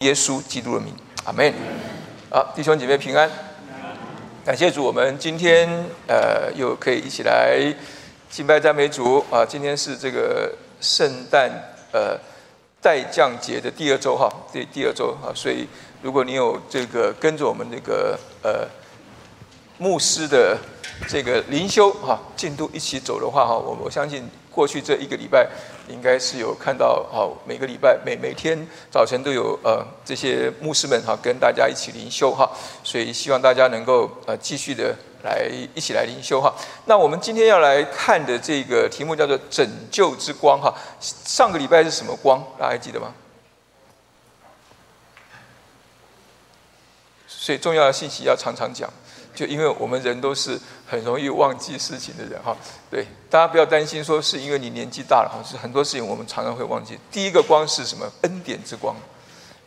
[0.00, 0.94] 耶稣基督的名，
[1.26, 1.52] 阿门。
[2.30, 3.30] 好，弟兄姐妹平安，
[4.42, 5.68] 感谢主，我们今天
[6.06, 7.60] 呃又可以一起来
[8.30, 9.44] 敬拜赞美主啊。
[9.44, 10.50] 今天是这个
[10.80, 11.50] 圣诞
[11.92, 12.18] 呃
[12.80, 15.68] 代降节的第二周哈，第第二周啊，所以
[16.00, 18.66] 如果你有这个跟着我们这个呃
[19.76, 20.56] 牧师的
[21.08, 25.48] 这个灵修哈进度一起走的话哈，我我相信过去这一个礼拜。
[25.88, 28.56] 应该是有看到，好每个礼拜每每天
[28.92, 32.48] 早晨都有呃这些牧师们哈跟大家一起灵修哈，
[32.84, 36.54] 所以希望大家能够呃继续的来一起来灵修哈。
[36.84, 40.72] 那我们今天要来看的这个题目叫做拯救之光哈。
[41.00, 42.40] 上个礼拜是什么光？
[42.56, 43.12] 大家还记得吗？
[47.26, 48.88] 所以重要的信息要常常讲。
[49.34, 52.56] 就因为我们人都是很容易忘记事情的人哈，
[52.90, 56.98] 对，大家不要担心说是因为你年纪大了哈，是很多事情我们常常会忘记。
[57.10, 58.06] 第一个光是什么？
[58.22, 58.94] 恩典之光，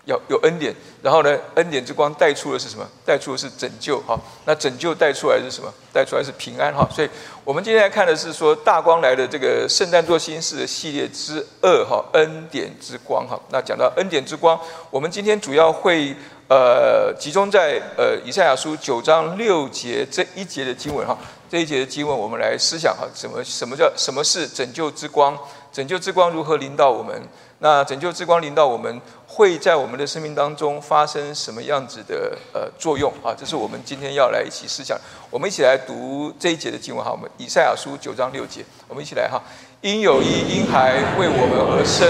[0.05, 0.75] 要有恩典。
[1.01, 2.87] 然后呢，恩典之光带出的是什么？
[3.05, 4.19] 带出的是拯救哈。
[4.45, 5.73] 那拯救带出来是什么？
[5.91, 6.87] 带出来是平安哈。
[6.91, 7.09] 所以
[7.43, 13.39] 我们今天来看的是说大光来的这个圣诞做新事的系列之二哈，恩典之光哈。
[13.49, 16.15] 那讲到恩典之光，我们今天主要会。
[16.53, 21.17] 呃，集中在呃以赛亚书九章六节这一节的经文哈，
[21.49, 25.35] 这一节的经文我们来思想哈，什么什么叫什么是拯救之光？
[25.71, 27.19] 拯救之光如何临到我们？
[27.57, 33.33] 那拯救之光临到我们会在我们的生命当中发生什么样子的呃作用啊？
[33.35, 34.95] 这是我们今天要来一起思想。
[35.31, 39.41] 我们一起来读这一节的经文哈，我们以赛亚书九章六节，我们一起来哈。
[39.81, 42.07] 因有一婴孩为我们而生，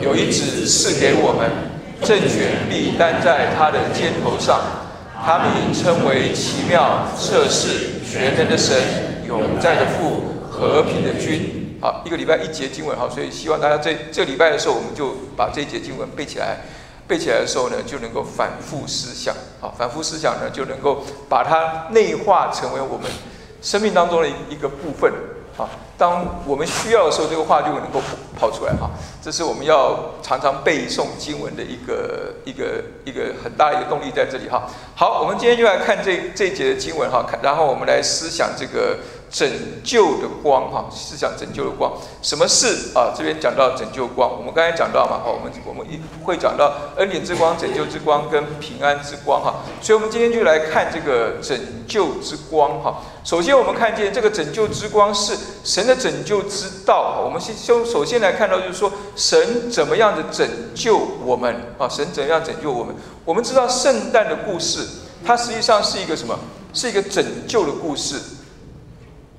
[0.00, 1.78] 有一子赐给我们。
[2.02, 4.60] 政权必担在他的肩头上，
[5.24, 8.76] 他被称为奇妙、测试、全能的神、
[9.26, 11.78] 永在的父、和平的君。
[11.80, 16.58] 好，一个礼拜一节经文，好，所以希望大家这这礼拜的时候，我们就把这一节经文背起来。
[17.08, 19.34] 背起来的时候呢，就能够反复思想。
[19.60, 23.10] 好，反复思想呢，就能够把它内化成为我们
[23.60, 25.12] 生命当中的一一个部分。
[25.56, 25.68] 好，
[26.00, 28.00] 当我们需要的时候，这个话就能够
[28.34, 28.72] 跑出来。
[28.72, 28.88] 哈，
[29.20, 34.48] 这是我们要常常背诵经文的一个一个一个很大的一个动力在这里。
[34.48, 34.66] 哈，
[34.96, 37.10] 好，我们今天就来看这这一节的经文。
[37.10, 38.96] 哈，看，然后我们来思想这个。
[39.30, 39.48] 拯
[39.84, 41.92] 救的光，哈，是讲拯救的光。
[42.20, 43.14] 什么是啊？
[43.16, 49.62] 这边讲到拯救光，我们刚才讲到嘛，哈，我们我们一会讲到恩典之光、拯救之光跟平安之光，哈。
[49.80, 53.02] 所以，我们今天就来看这个拯救之光，哈。
[53.22, 57.22] 首先，我们看见这个拯救之光是神的拯救之道。
[57.24, 61.88] 我们先先首先来看到，就是说神怎么样的拯救我们啊？
[61.88, 62.94] 神怎样拯救我们？
[63.24, 64.84] 我们知道圣诞的故事，
[65.24, 66.36] 它实际上是一个什么？
[66.72, 68.16] 是一个拯救的故事。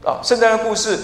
[0.04, 0.98] 啊，圣诞的故事，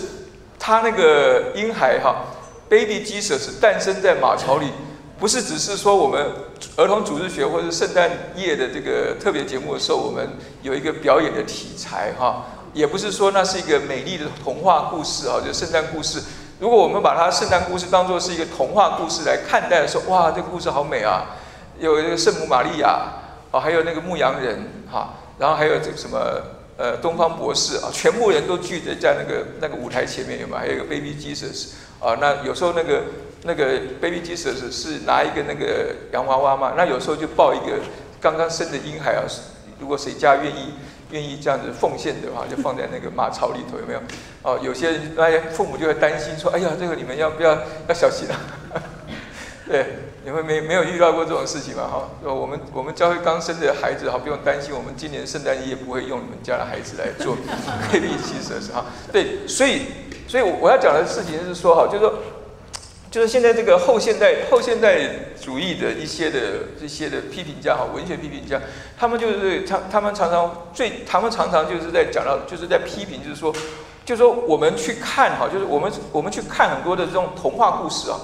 [0.58, 2.26] 他那个婴孩哈
[2.68, 4.72] ，Baby Jesus 诞生在马槽里，
[5.20, 6.26] 不是只是说我们
[6.78, 10.28] 儿童组织学或者圣诞夜的这个特别节目的时候，我们
[10.64, 16.24] 有一个表演的题材哈，也不是说那是一个美丽的童话故事啊，就圣诞故事。
[16.60, 21.38] 如果我们把它圣诞故事当做是一个童话故事来看待的时候，哇，这个故事好美啊！
[21.78, 23.00] 有一个圣母玛利亚
[23.52, 24.58] 啊，还有那个牧羊人
[24.92, 26.18] 哈，然后还有这个什么？
[26.78, 30.60] 呃，东方博士啊，全部人都聚集在那个那个舞台前面，有吗？
[30.60, 33.02] 还有一个 Baby Jesus 啊，那有时候那个
[33.44, 37.80] 那个 Baby Jesus 是拿一个那个洋娃娃嘛，那有时候就抱一个
[38.22, 39.24] 刚刚生的婴孩啊。
[39.80, 40.74] 如果谁家愿意
[41.12, 44.00] 愿意这样子奉献的话，就放在那个马槽里头，有没有？
[44.44, 47.58] 哦，有些那父母就会担心说：“哎呀，这个你们要不要
[47.88, 48.38] 要小心啊？”
[49.68, 50.07] 对。
[50.28, 51.84] 你们没没有遇到过这种事情吗？
[51.90, 57.38] 哈，我们我们教会刚生的孩子，哈，不用担心，我们今年圣诞夜不会用你们家的孩子来做
[57.90, 58.84] 黑利器设施，哈。
[59.10, 59.84] 对，所以，
[60.28, 62.14] 所以我要讲的事情是说，哈，就是说，
[63.10, 65.00] 就是现在这个后现代后现代
[65.42, 66.40] 主义的一些的
[66.78, 68.60] 这些的批评家，哈，文学批评家，
[69.00, 73.54] 他们就是他他们常常最他们常常就是在讲到，就是在批评，就是说，
[74.04, 78.20] 就是说我们去看，哈，就是我们我们去看很多的这种童话故事啊。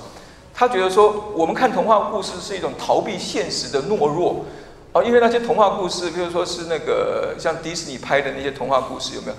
[0.53, 4.45] 他觉得说，我们看童话故事是一种逃避现实的懦弱，
[4.91, 9.33] 啊，因为那些童话故事，比如说是那个像迪士尼拍的那些童话故事，有没有？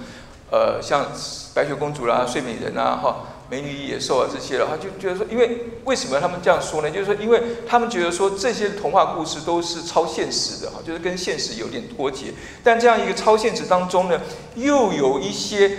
[0.51, 1.07] 呃，像
[1.55, 6.91] 白雪公主啦、睡美人啊、哈、美女与野兽啊这些的，他就觉得说，因为为什么他们这样说呢？
[6.91, 12.27] 就是说，因为他们觉得说这些童话故事都是超现实的，哈，就是跟现实有点脱节。
[12.63, 14.21] 但这样一个超现实当中呢，
[14.55, 15.79] 又有一些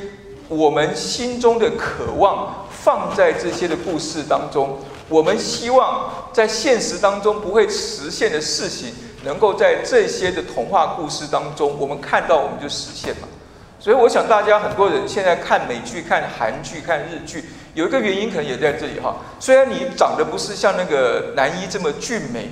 [0.49, 4.79] 我们心中的渴望放在这些的故事当中。
[5.07, 8.93] 我们希望在现实当中不会实现的事情，
[9.23, 13.27] 能够在这些的童话故事当中，我们看到我们就实现嘛。
[13.79, 19.17] 所以我想大家很多人现在看美剧、看韩剧、看日剧，有一个原因可能也在这里哈。
[19.39, 22.49] 虽然你长得不是像那个男一这么俊美，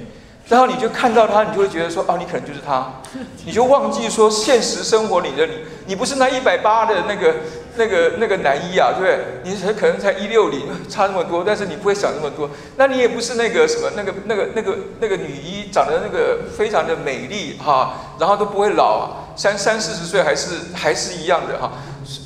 [0.47, 3.01] 然后你就看到他，你就会觉得说，哦，你可能就是他，
[3.45, 5.53] 你就忘记说现实生活里的你，
[5.87, 7.35] 你不是那一百八的那个、
[7.75, 9.19] 那个、那个男一啊，对不对？
[9.43, 12.49] 你才可能才一六零， 差那么多，但是你不会想那么多。
[12.77, 21.71] 那你也不是那个什么、那个、那个、那个、那个女一，长得那个非常的美丽哈，然后都不会老，三三四十岁还是还是一样的哈。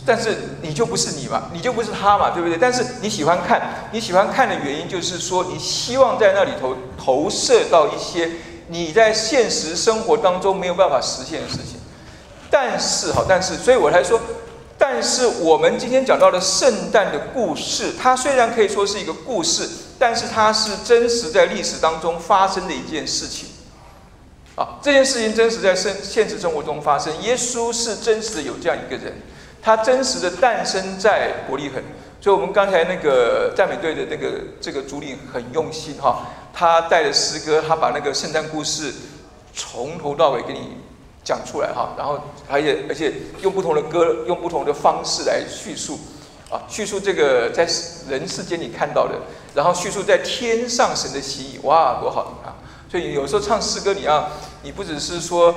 [0.06, 2.58] 但是你就不是你嘛，你就不是他嘛，对不对？
[2.58, 8.30] 但是你喜欢看，你喜欢看的原因就是说，你希望在那里头投射到一些
[8.68, 11.80] 你在现实生活当中没有办法实现的事情。
[12.50, 14.20] 但是哈，但是，所以我才说，
[14.78, 23.50] 但是我们今天讲到的圣诞的故事，它虽然可以说是一个故事，但是它是真实在历史当中发生的一件事情。
[24.56, 29.14] 啊，这件事情真实在生现实生活中发生，耶稣是真实的有这样一个人。
[29.62, 31.84] 他真实的诞生在伯利恒，
[32.22, 38.94] 所以我们刚才那个赞美队的那个这个主领很用心哈，他带着诗歌，他把那个圣诞故事
[39.54, 40.78] 从头到尾给你
[41.28, 46.00] 讲出来哈，然后而且而且用不同的歌，用不同的方式来叙述
[46.50, 47.68] 啊，叙述这个在
[48.10, 49.16] 人世间你看到的，
[49.54, 52.56] 然后叙述在天上神的心意，哇，多好啊！
[52.90, 54.30] 所以有时候唱诗歌，你要
[54.64, 55.54] 你不只是说。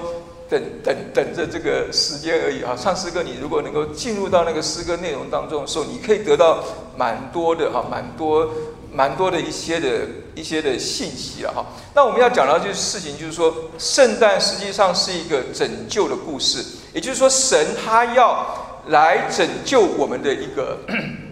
[0.50, 2.76] 等等等着这个时间而已啊！
[2.76, 6.64] 唱诗歌，你如果能够进入到那个诗歌内容当中的时候，你可以得到
[6.96, 8.50] 蛮多的哈，蛮多
[8.92, 9.88] 蛮多的一些的
[10.34, 11.66] 一些的信息了哈。
[11.94, 20.78] 那我们要讲到就是事情，就是说，圣诞实际上是一个拯救的故事，也就是说，神他要来拯救我们的一个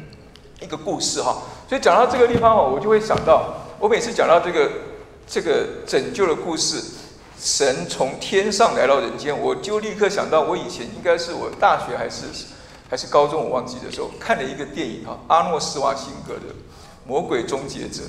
[0.61, 1.43] 一个故事哈。
[1.69, 4.71] 所以讲到这个地方哦，我就会想到，我每次讲到这个
[5.27, 6.83] 这个拯救的故事。
[7.41, 12.25] 神从天上来到人间，我就立刻想到，我以前应该是我大学还是
[12.91, 16.41] 还是高中，我忘记的时候看了一个电影哈，阿诺斯瓦辛格的
[17.09, 18.03] 《魔鬼终结者》，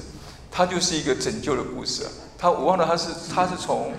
[0.52, 2.10] 他就是一个拯救的故事啊。
[2.38, 3.94] 他我忘了他是他是从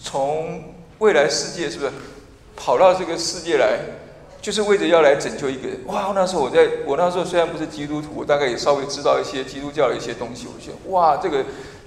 [0.00, 1.90] 从未来世界是不是
[2.54, 3.80] 跑到这个世界来，
[4.40, 5.80] 就是为着要来拯救一个人。
[5.86, 11.44] 哇，那时候我在我那时候虽然不是基督徒，我大概也稍微知道一些基督教的一些东西，我觉得哇，这个。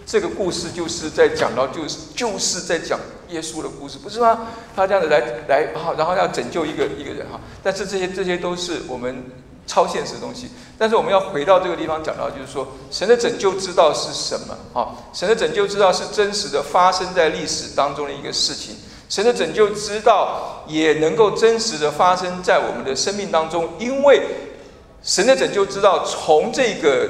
[0.10, 4.48] 这个故事就是在讲到，就是就是在讲耶稣的故事，不是吗？
[4.74, 5.20] 他这样子来
[5.50, 7.38] 来好，然后要拯救一个一个人哈。
[7.62, 9.26] 但是这些这些都是我们
[9.68, 10.50] 超现实的东西。
[10.80, 14.58] 但是我们要回到这个地方讲到，就是说神的拯救之道是什么？
[14.74, 18.78] 哈，神的拯救之道是真实的发生在历史当中的一个事情。
[19.10, 24.22] 神的拯救之道也能够真实的发生在我们的生命当中，因为
[25.04, 27.10] 神的拯救之道从这个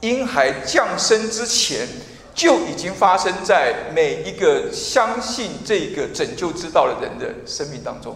[0.00, 1.88] 婴孩降生之前。
[2.36, 8.14] 就已经发生在每一个相信这个拯救之道的人的生命当中，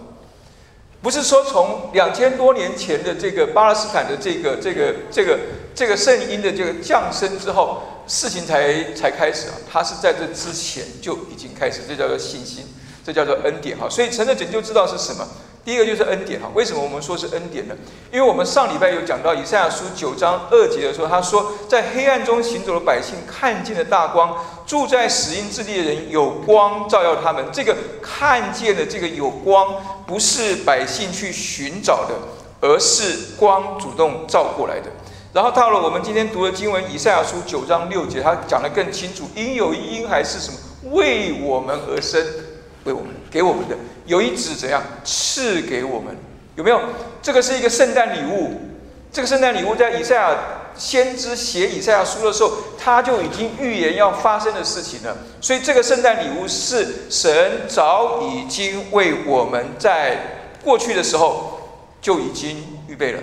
[1.03, 5.39] 不是说从两千多年前的这个巴勒斯坦的这个这个这个
[5.75, 12.65] 这个圣婴的这个降生之后，事情才才开始啊，他是在这之前就已经开始，这叫做信心，
[13.05, 13.89] 这叫做恩典哈。
[13.89, 15.27] 所以神的拯救之道是什么？
[15.65, 17.75] 第一个就是恩典哈，为什么我们说是恩典呢？
[18.11, 24.35] 因为我们上礼拜有讲到以赛亚书九章二节的时候，他说在黑暗中行走的百姓看见了大光，
[24.67, 27.45] 住在死荫之地的人有光照耀他们。
[27.53, 29.75] 这个看见的这个有光，
[30.07, 32.15] 不是百姓去寻找的，
[32.61, 34.87] 而是光主动照过来的。
[35.33, 40.59] 然后到了我们今天读的经文以赛亚书九章六节，他讲得更清楚，因有一婴孩是什么？
[40.93, 42.27] 为我们而生，
[42.85, 43.77] 为我们给我们的。
[44.07, 46.17] 有一子怎样赐给我们？
[46.57, 46.81] 有没有？
[47.23, 48.61] 这个是一个圣诞礼物。
[49.13, 50.39] 这个圣诞礼物在以赛亚
[50.77, 55.17] 先知写以赛亚书的时候，他就已经预言要发生的事情了。
[55.41, 61.61] 所以这个圣诞礼物是神早已经为我们在过去的时候
[62.01, 63.21] 就已经预备了。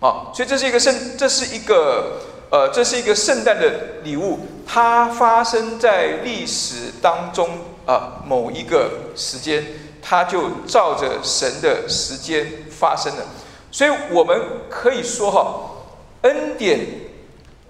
[0.00, 7.48] 啊，所以这是一个圣，这是一个呃，这是一个圣诞的礼物，它发生在历史当中
[7.88, 9.66] 啊某一个时间。
[10.00, 13.22] 它就照着神的时间发生了，
[13.70, 14.40] 所以我们
[14.70, 15.60] 可以说哈，
[16.22, 16.80] 恩典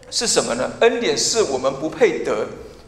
[0.08, 0.70] 是什么呢？
[0.80, 2.46] 恩典是我们不配得、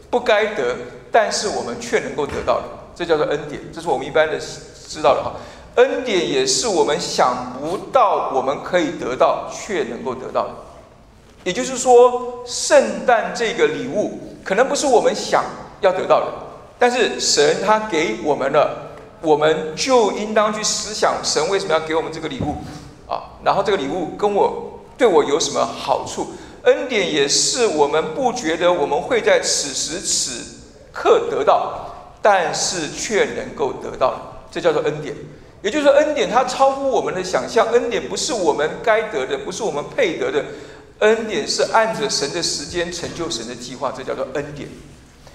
[0.09, 0.77] 不该得，
[1.11, 3.61] 但是我们却能够得到的，这叫做恩典。
[3.73, 5.33] 这是我们一般的知道的哈。
[5.77, 10.55] 恩典也是我们想不到我们可以得到却能够得到的。
[11.43, 15.43] 也就是说，圣诞这个礼物可能不是我们想
[15.81, 16.27] 要得到的，
[16.81, 18.89] 但是神他给我们了。
[19.23, 22.57] 我们就应当去思想神为什么要给我们这个礼物
[23.07, 23.37] 啊？
[23.45, 26.29] 然后这个礼物跟我对我有什么好处？
[26.63, 30.43] 恩典也是我们不觉得我们会在此时此
[30.91, 34.21] 刻得到，但是却能够得到的，
[34.51, 35.15] 这叫做恩典。
[35.61, 37.69] 也就是说，恩典它超乎我们的想象。
[37.73, 40.43] 恩典不是我们该得的，不是我们配得的。
[41.01, 44.67] 恩典是按着神的时间成就神的计划，这叫做恩典。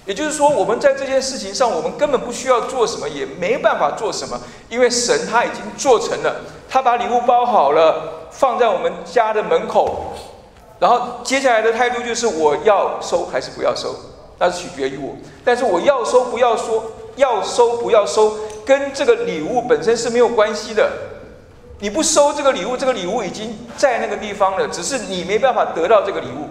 [0.05, 10.13] 也就是说，我们在这件事情上，我们根本不需要做什么，也没办法做什么，因为神他已经做成了，他把礼物包好了，放在我们家的门口，
[10.79, 13.95] 然后接下来的态度就是我要收还是不要收，
[14.37, 15.15] 那是取决于我。
[15.43, 16.83] 但是我要收不要说，
[17.15, 20.91] 要收不要收，跟这个礼物本身是没有关系的。
[21.79, 26.47] 你不收这个礼物，这个礼物已经在那个地方了，只是你没办法得到这个礼物。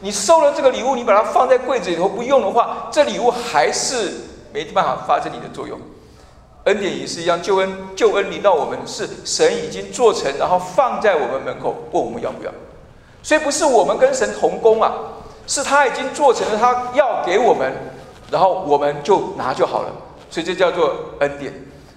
[0.00, 4.12] 你收了这个礼物，你把它放在柜子里头不用的话，这礼物还是
[4.52, 5.78] 没办法发生你的作用。
[6.64, 12.50] 恩典也是一样，救恩救恩临到我们是神已经做成，然后放在我们门口，问我们要不要。
[13.22, 14.92] 所以不是我们跟神同工啊，
[15.46, 17.72] 是他已经做成了，他要给我们，
[18.30, 19.92] 然后我们就拿就好了。
[20.28, 21.52] 所以这叫做恩典。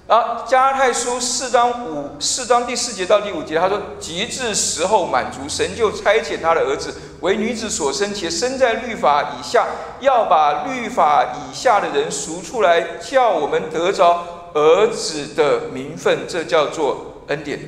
[0.09, 9.67] 啊，加太书四章五四章第四节到第五节，他说：“极致时候满足，神就差遣他的儿子为女子所生，且生在律法以下，
[9.99, 16.21] 要把律法以下的人赎出来，叫我们得着儿子的名分。
[16.27, 17.59] 这叫做恩典。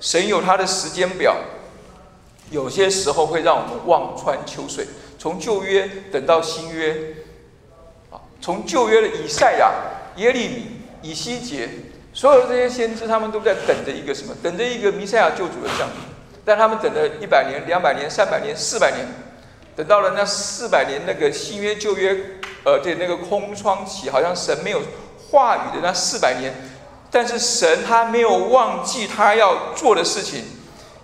[0.00, 1.36] 神有他的时间表，
[2.52, 4.86] 有些时候会让我们望穿秋水，
[5.18, 7.16] 从旧约等到新约，
[8.12, 9.72] 啊，从旧约的以赛亚、
[10.14, 10.66] 耶利米、
[11.02, 11.68] 以西结。”
[12.18, 14.34] 所有这些先知，他们都在等着一个什么？
[14.42, 15.94] 等着一个弥赛亚救主的降临。
[16.44, 19.06] 但他们等了一百年、两百年、三百年、四百年，
[19.76, 24.80] 等到了那四百年那个新约旧约，呃，对那个空窗期，好像神没有
[25.30, 26.52] 话语的那四百年。
[27.08, 30.42] 但是神他没有忘记他要做的事情，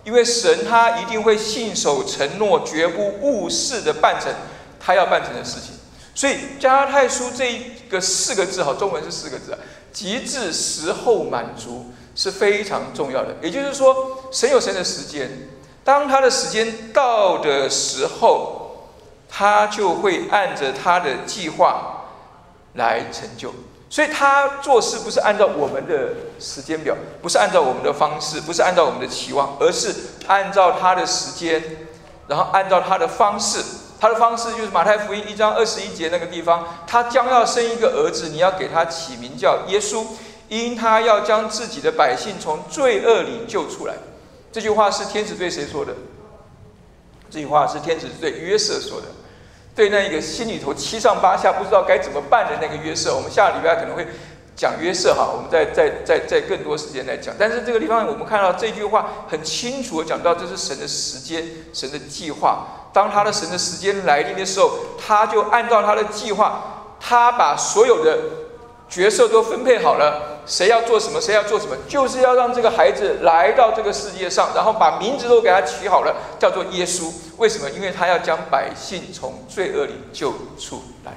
[0.02, 4.35] 因为神他一定会信守承诺，绝不误事的办成
[4.80, 5.76] 他要办成的事情。
[6.12, 9.59] 所以加拉太书这一个四个字，哈，中文是四个字啊。
[9.94, 11.86] 极致时候满足
[12.16, 15.30] 是非常重要的，也就是说，神有神的时间，
[15.84, 18.90] 当他的时间到的时候，
[19.28, 22.06] 他就会按着他的计划
[22.74, 23.54] 来成就。
[23.88, 29.94] 所以，他做事不是按照我们的时间表，不是按照我们的方式，不是按照我们的期望，而是
[30.26, 31.62] 按照他的时间，
[32.26, 33.62] 然后按照他的方式。
[34.04, 40.04] 他的方式就是马太福音一章二十一节那个地方，他将要生一个儿子，你要给他起名叫耶稣，
[40.50, 43.94] 因他要将自己的百姓从罪恶里救出来。
[44.52, 45.94] 这句话是天使对谁说的？
[47.30, 49.06] 这句话是天使对约瑟说的，
[49.75, 53.16] 对那一个心里头七上八下不知道该怎么办的那个约瑟。
[53.16, 54.06] 我们下个礼拜可能会
[54.54, 57.34] 讲约瑟哈，我们再再再再更多时间来讲。
[57.38, 61.42] 但是这个地方我们看到这句话很清楚的讲到，这是神的时间，
[61.73, 62.66] 神的计划。
[62.94, 64.70] 当他的神的时间来临的时候，
[65.04, 68.16] 他就按照他的计划，他把所有的
[68.88, 77.10] 角色都分配好了，谁要做什么，谁要做什么，就是要让这个孩子来到这个世界上，然后把名字都给他取好了，叫做耶稣。
[77.36, 77.68] 为什么？
[77.70, 81.12] 因为他要将百姓从罪恶里救出来。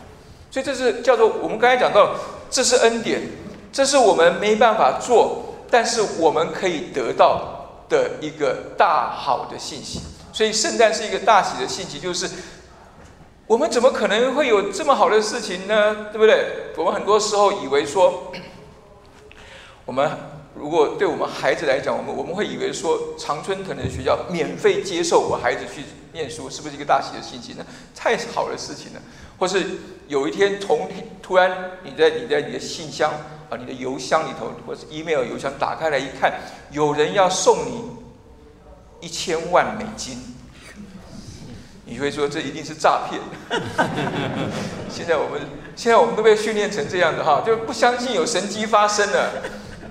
[0.50, 2.16] 所以这是叫做我们刚才讲到，
[2.50, 3.22] 这是恩典，
[3.72, 10.02] 这是我们没办法做，但是我们可以得到的一个大好的信息。
[10.38, 12.30] 所以圣诞是一个大喜的信息，就是
[13.48, 16.12] 我们怎么可能会有这么好的事情呢？
[16.12, 16.74] 对不对？
[16.78, 18.32] 我们很多时候以为说，
[19.84, 20.08] 我们
[20.54, 25.82] 如果对我们孩子来讲，我们我们会以为说，常春藤的学校免费接受我孩子去
[26.14, 27.66] 念书，是不是一个大喜的信息呢？
[27.96, 29.02] 太好的事情了。
[29.40, 29.66] 或是
[30.08, 30.88] 有一天从
[31.20, 33.12] 突然你在你在你的信箱
[33.50, 36.32] 啊，你的邮箱里头，或是 email 邮箱打开来一看，
[36.70, 38.06] 有人要送你。
[39.00, 40.36] 一千万美金，
[41.86, 43.22] 你会说这一定是诈骗？
[44.90, 45.42] 现在我们
[45.76, 49.32] 现在我们都被训练成这样的哈，就不相信有神迹发生了，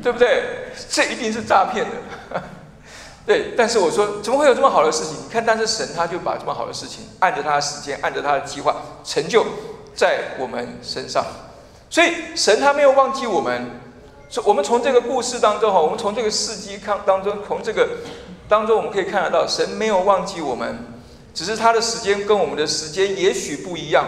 [0.03, 0.73] 对不对？
[0.91, 2.43] 这一定是诈骗的。
[3.25, 5.15] 对，但是我说怎么会有这么好的事情？
[5.25, 9.47] 你看，但是神他就把这么好的事情按着他的时间，按着他的计划成就
[9.95, 11.25] 在我们身上。
[11.89, 13.71] 所以神他没有忘记我们。
[14.29, 17.89] 所我们从这个故事当中哈，我们从这个事迹看当中，从这个。
[18.49, 20.79] 当中我们可以看得到，神没有忘记我们，
[21.35, 24.07] 只是他的时间跟我们的时间也许不一样，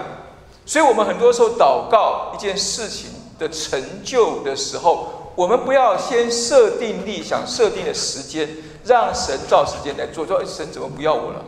[0.64, 8.48] 所以我们很多时候祷告一件事情的成就的时候，我们不要先设定立想、设定的时间，
[8.84, 10.26] 让神照时间来做。
[10.26, 11.44] 说神怎么不要我了？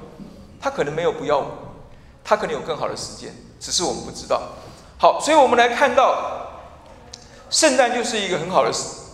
[0.61, 1.47] 他可能没有不要我，
[2.23, 4.43] 他可能有更好的时间，只是我们不知道。
[4.99, 6.49] 好，所以我们来看到，
[7.49, 8.71] 圣诞就是一个很好的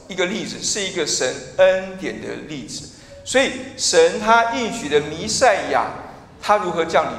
[0.09, 2.88] 一个例子，是一个神恩典的例子。
[3.26, 5.87] 所以，神他应许的弥赛亚，
[6.40, 7.12] 他如何降临？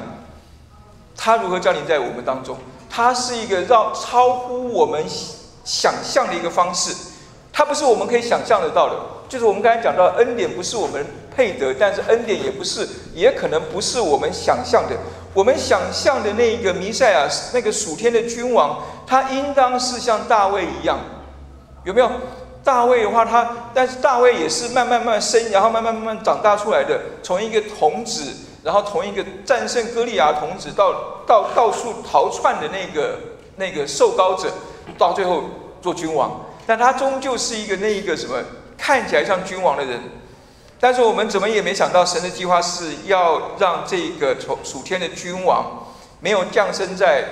[1.17, 2.57] 他如何降临在我们当中？
[2.89, 5.03] 他是一个让超乎我们
[5.65, 6.95] 想象的一个方式，
[7.51, 8.95] 他不是我们可以想象得到的。
[9.27, 14.95] 就是我们刚才讲到，恩典不是我们配得，但是恩典也不是，也可能不是我们想象的。
[15.33, 20.99] 我们想象的那个弥赛亚，那个属天的君王，他应当是像大卫一样，
[21.83, 22.09] 有没有？
[22.67, 33.19] 大卫的话，他但是大卫也是慢慢慢慢生，然后慢慢慢慢长大出来的，从一个童子，然后从一个战胜歌利亚童子，到到到处逃窜的那个
[33.55, 34.51] 那个受高者，
[34.97, 35.43] 到最后
[35.81, 36.41] 做君王。
[36.65, 38.35] 但他终究是一个那一个什么
[38.77, 40.01] 看起来像君王的人，
[40.77, 45.87] 但是我们怎么也没想到，神的计划是要让这个从属天的君王
[46.19, 47.23] 没有降生在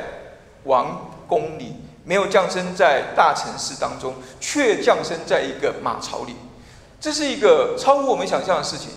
[0.64, 6.36] 王宫里，没有降生在大城市当中，却降生在一个马槽里，
[7.02, 8.90] 这是一个超乎我们想象的事情。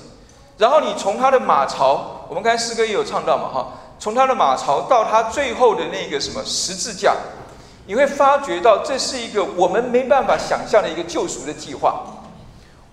[0.58, 7.16] 然后你从他的马槽，我们刚才诗歌也有唱到嘛，哈，从他的马槽到他最后的那个什么十字架。
[7.86, 12.04] 你会发觉到，这是一个我们没办法想象的一个救赎的计划。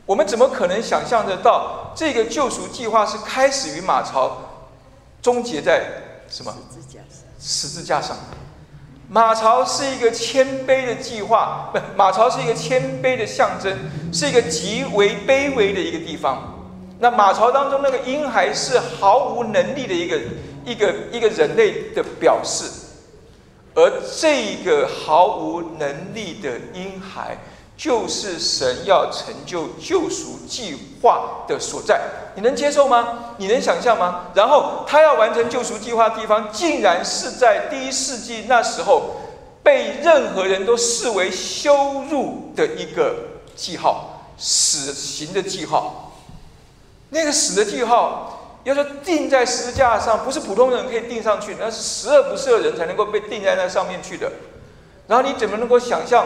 [0.06, 4.38] 我们怎么可能想象得到这个救赎计划是开始于马槽，
[5.22, 5.84] 终结在
[6.30, 6.56] 什么？
[7.42, 8.16] 十字架上。
[9.08, 13.78] 马槽是一个谦卑的计划，不，马槽是一个谦卑的象征，
[14.12, 16.52] 是一个极为卑微的一个地方。
[17.00, 20.20] 那马槽当中那个婴孩是毫无能力的一个
[20.66, 22.66] 一个一个人类的表示。
[23.76, 27.38] 而这个毫无能力的婴孩，
[27.78, 32.02] 就是神要成就救赎计划的所在。
[32.36, 33.36] 你能接受吗？
[33.38, 34.28] 你能想象吗？
[34.34, 39.16] 然后他要完成救赎计划的地方，竟然是在第一世纪那时候，
[39.64, 43.16] 被任何人都视为羞辱的一个
[43.56, 46.14] 记号，死刑的记号。
[47.10, 48.32] 那个死的记号。
[48.66, 54.32] 要说钉在十字架上，不是普通人可以钉上去，那是十恶不赦的人才能够被钉在那上面去的。
[55.06, 56.26] 然后你怎么能够想象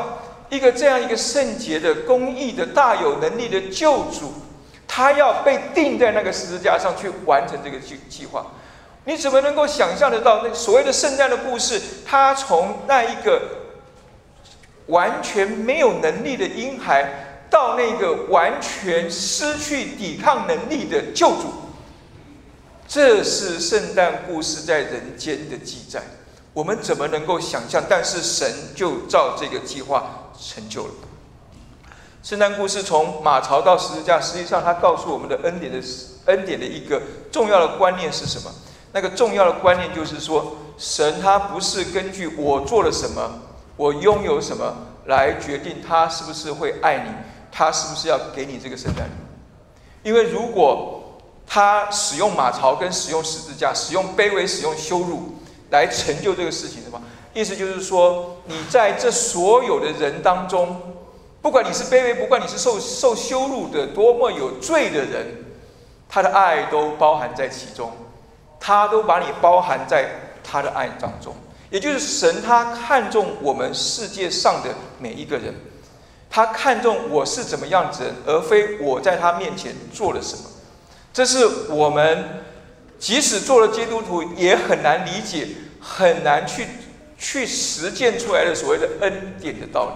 [0.49, 4.33] 一个这样一个圣洁的、公义的、大有能力的救主，
[4.87, 8.45] 他要被钉在那个十字架上去完成这个计计划？
[9.05, 11.81] 你怎么能够想象得到那所谓的圣诞的故事？
[12.05, 13.41] 他从那一个
[14.87, 21.53] 完全没有能力的婴孩，到那个完全失去抵抗能力的救主。
[22.87, 26.01] 这是圣诞故事在人间的记载，
[26.53, 27.83] 我们怎么能够想象？
[27.87, 30.93] 但是神就照这个计划成就了。
[32.21, 35.79] 圣诞故事从马槽到十字架，实际上它告诉我们的恩典的
[36.25, 38.51] 恩典的一个重要的观念是什么？
[38.91, 43.41] 那个重要的观念就是说，神他不是根据我做了什么，
[43.77, 44.75] 我拥有什么
[45.05, 47.11] 来决定他是不是会爱你，
[47.51, 50.07] 他是不是要给你这个圣诞礼物？
[50.07, 55.35] 因为如果他使用马槽跟使用十字架，使用卑微、使用羞辱
[55.69, 57.01] 来成就这个事情的话，
[57.33, 60.81] 意思就是说，你在这所有的人当中，
[61.41, 65.45] 不管你是卑微，不管你是受受羞辱的多么有罪的人，
[66.09, 67.91] 他的爱都包含在其中，
[68.59, 70.09] 他都把你包含在
[70.43, 71.35] 他的爱当中。
[71.69, 75.53] 也就是神，他看重我们世界上的每一个人，
[76.31, 80.43] 他看重我是怎么样子，而非我在他面前做了什么。
[81.13, 82.43] 这是我们
[82.97, 85.47] 即使做了基督徒也很难理解、
[85.79, 86.65] 很难去
[87.19, 89.91] 去实践出来的所谓的恩典的道理。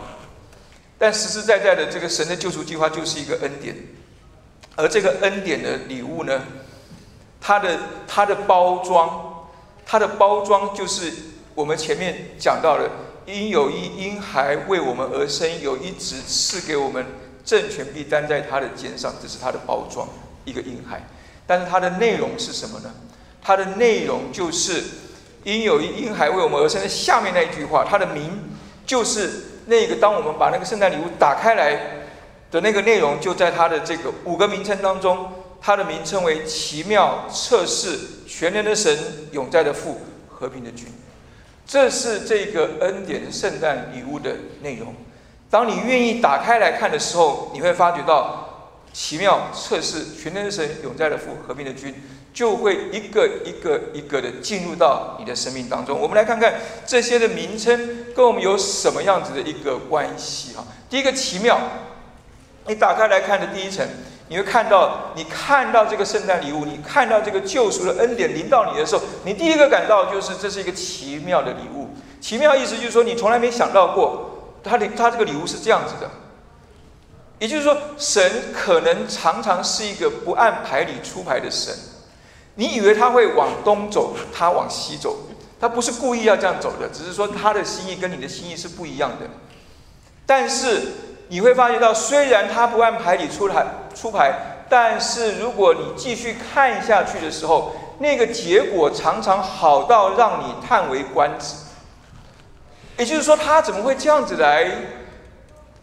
[1.00, 3.76] 但实实在在的，这个神的救赎计划就是一个恩典，
[4.76, 6.44] 而这个恩典的礼物呢，
[7.42, 9.48] 它的它的包装，
[9.86, 11.12] 它的包装就是
[11.56, 12.90] 我们前面讲到的：
[13.26, 17.06] 因有一婴孩为我们而生，有一子赐给我们，
[17.44, 19.14] 政权必担在他的肩上。
[19.22, 20.08] 这是他的包装。
[20.46, 21.02] 一个婴孩，
[21.48, 22.94] 但是它的内容是什么呢？
[23.42, 24.84] 它的内容就是
[25.44, 26.88] 因有一婴孩为我们而生的。
[26.88, 28.32] 下面那一句话，它的名
[28.86, 29.30] 就是
[29.68, 29.96] 那个。
[29.96, 31.80] 当我们把那个圣诞礼物打开来
[32.52, 35.32] 的那个内容，就在它的这个五个名称当中。
[35.62, 38.98] 它的名称为奇妙测试全能的神
[39.32, 40.88] 永在的父和平的君。
[41.66, 44.94] 这是这个恩典的圣诞礼物的内容。
[45.50, 48.50] 当你愿意打开来看的时候，你会发觉到。
[48.94, 51.92] 奇妙测试全能的神永在的父和平的君，
[52.34, 56.00] 就会一个一个一个的进入到你的生命当中。
[56.00, 60.66] 我们来看看这些的名称跟我们有什么样子的一个关系哈。
[60.90, 61.60] 第一个奇妙，
[62.66, 63.88] 你打开来看的第一层，
[64.30, 71.90] 你会看到，你看到这个圣诞礼物，你看到这个救赎的恩典临到你的时候，你第一个感到就是这是一个奇妙的礼物。
[72.20, 76.10] 奇妙意思就是说，你从来没想到过，他的他这个礼物是这样子的。
[77.38, 81.76] 也就是说，神可能常常是一个不按牌理出牌的神。
[82.56, 85.18] 你以为他会往东走，他往西走，
[85.60, 89.28] 他不是故意要这样走的，只是说他的心意跟你的心意是不一样的。
[90.26, 90.82] 但是
[91.30, 94.34] 你会发觉到，虽然他不按牌理出牌出牌，
[94.70, 101.56] 但是如果你继续看下去的时候，那个结果常常好到让你叹为观止。
[102.98, 104.70] 也就是说，他怎么会这样子来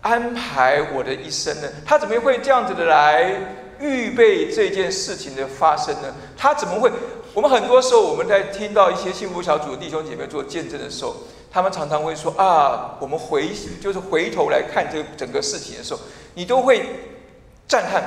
[0.01, 1.69] 安排我的一生呢？
[1.85, 3.35] 他怎么会这样子的来
[3.81, 6.15] 预备这件事情的发生呢？
[6.37, 6.91] 他怎么会？
[7.33, 11.15] 我们很多时候我们在听到一些幸福小组的弟兄姐妹做见证的时候，
[11.51, 16.01] 他们常常会说啊，我们回就是回头来看这整个事情的时候，
[16.35, 16.85] 你都会
[17.69, 18.03] 赞叹，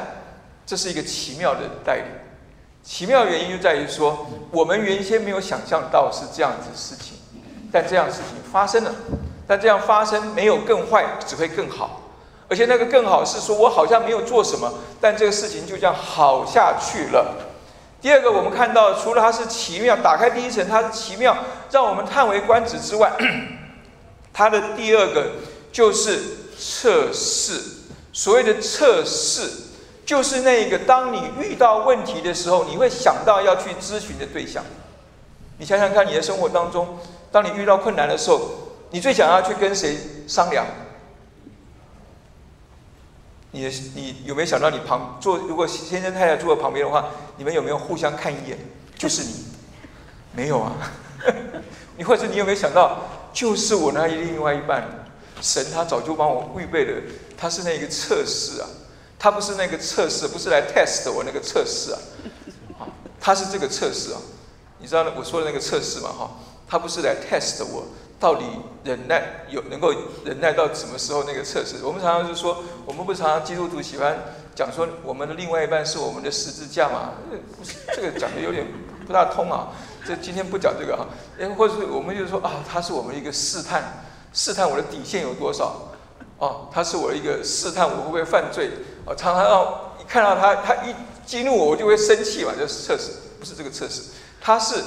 [0.66, 2.06] 这是一个奇妙的带领。
[2.84, 7.18] 奇妙原因就在于说，我们原先没有想象到是这样子事情，
[7.72, 8.94] 但这样事情发生了。
[9.48, 12.03] 但这样发生没有更坏，只会更好。
[12.54, 17.50] 而且那个更好是说我好像没有做什么，但这个事情就这样好下去了。
[18.00, 21.36] 第二个，我们看到除了它是奇妙，打开第一层它是奇妙，
[21.72, 23.12] 让我们叹为观止之外，
[24.32, 25.32] 它的第二个
[25.72, 26.20] 就是
[26.56, 27.60] 测试。
[28.14, 29.50] 所谓的测试。
[30.06, 34.62] 就是那个，当你遇到问题的时候，你会想到要去咨询的对象。
[35.58, 37.00] 你想想看，你的生活当中，
[37.32, 38.42] 当你遇到困难的时候，
[38.92, 40.66] 你最想要去跟谁商量？
[43.54, 48.58] 你你有没有想到，你旁坐，如果先生太太坐在旁边的话，你们有没有互相看一眼？
[48.98, 49.46] 就是你，
[50.34, 50.74] 没有啊？
[51.96, 53.00] 你或者你有没有想到，
[53.32, 55.06] 就是我那另外一半，
[55.40, 56.94] 神他早就帮我预备的，
[57.38, 58.68] 他是那个测试啊。
[59.20, 62.00] 他不是那个测试，不是来 test 我那个测试啊，
[62.78, 62.84] 啊，
[63.22, 64.20] 他是这个测试啊，
[64.80, 66.32] 你知道我说的那个测试嘛哈，
[66.68, 67.86] 他不是来 test 我
[68.24, 68.46] 到底
[68.86, 71.84] 忍耐有能够忍耐到什么时候那个测试。
[71.84, 74.18] 我们常常是说，我们不常常基督徒喜欢
[74.56, 77.16] 讲说我们的另外一半是我们的十字架嘛？
[77.94, 78.66] 这个讲的有点
[79.06, 79.74] 不大通啊。
[80.08, 81.06] 这今天不讲这个哈，
[81.38, 85.90] 哎，或者是我们就是说啊，他是我们一个试探，试探我的底线有多少。
[86.40, 88.72] 哦，他是我一个试探我会不会犯罪，
[89.06, 89.64] 哦，常常让
[90.00, 94.02] 一看到他，他一激怒我，我就会生气嘛，就是测试，不是这个测试，
[94.40, 94.82] 他是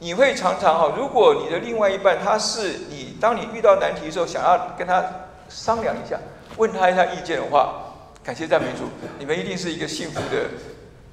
[0.00, 5.04] 你会常常哈，如果你的另外一半他是你，当你遇到难题的时候，想要跟他
[5.48, 6.18] 商量一下，
[6.56, 8.84] 问他一下意见的话，感谢赞美主，
[9.18, 10.48] 你们一定是一个幸福的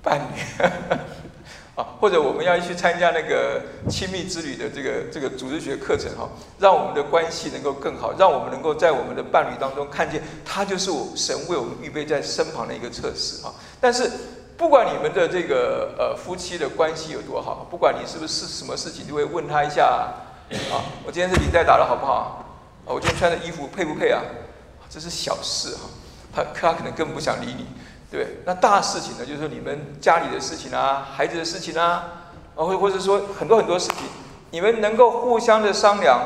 [0.04, 0.66] 伴侣。
[1.76, 13.54] 啊，或者我们要去参加那个亲密之旅的这个这个组织学课程哈，让我们的关系能够更好，让我们能够在我们的伴侣当中看见他就是我神为我们预备在身旁的一个测试哈。
[13.82, 14.10] 但是
[14.58, 20.14] 不管你们的这个呃夫妻的关系有多好，不管你是不是什么事情，就会问他一下
[20.72, 22.46] 啊，我今天是领带打的好不好？
[22.86, 24.22] 啊，我今天穿的衣服配不配啊？
[24.90, 25.90] 这是小事哈，
[26.34, 27.68] 他他可能更不想理你。
[28.12, 32.24] 对，那大事情呢，就是说你们家里的事情啊，孩子的事情啊，
[32.56, 34.08] 啊，或或者说很多很多事情，
[34.52, 36.20] 你们能够互相的商量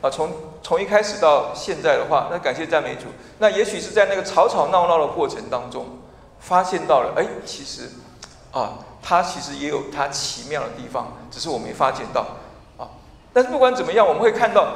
[0.00, 0.30] 啊，从
[0.62, 3.06] 从一开始到现在的话，那感谢赞美主。
[3.38, 5.84] 那也许是在那个吵吵闹闹的过程当中，
[6.40, 7.90] 发现到了，哎，其实
[8.52, 12.26] 啊，他其实也有他奇妙的地方，只是我没发现到
[12.78, 12.88] 啊。
[13.32, 14.66] 但是不管怎么样，我们会看到。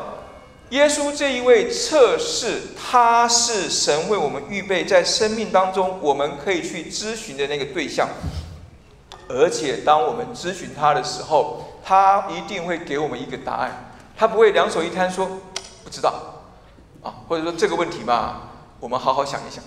[0.70, 8.08] 耶稣这一位测试，他是神为我们预备在生命当中我们可以去咨询的那个对象，
[9.28, 15.40] 而且当我们咨询他的时候，他一定会给我们一个答案，他不会两手一摊说
[15.82, 16.44] 不知道
[17.02, 18.42] 啊，或者说这个问题嘛，
[18.78, 19.64] 我们好好想一想，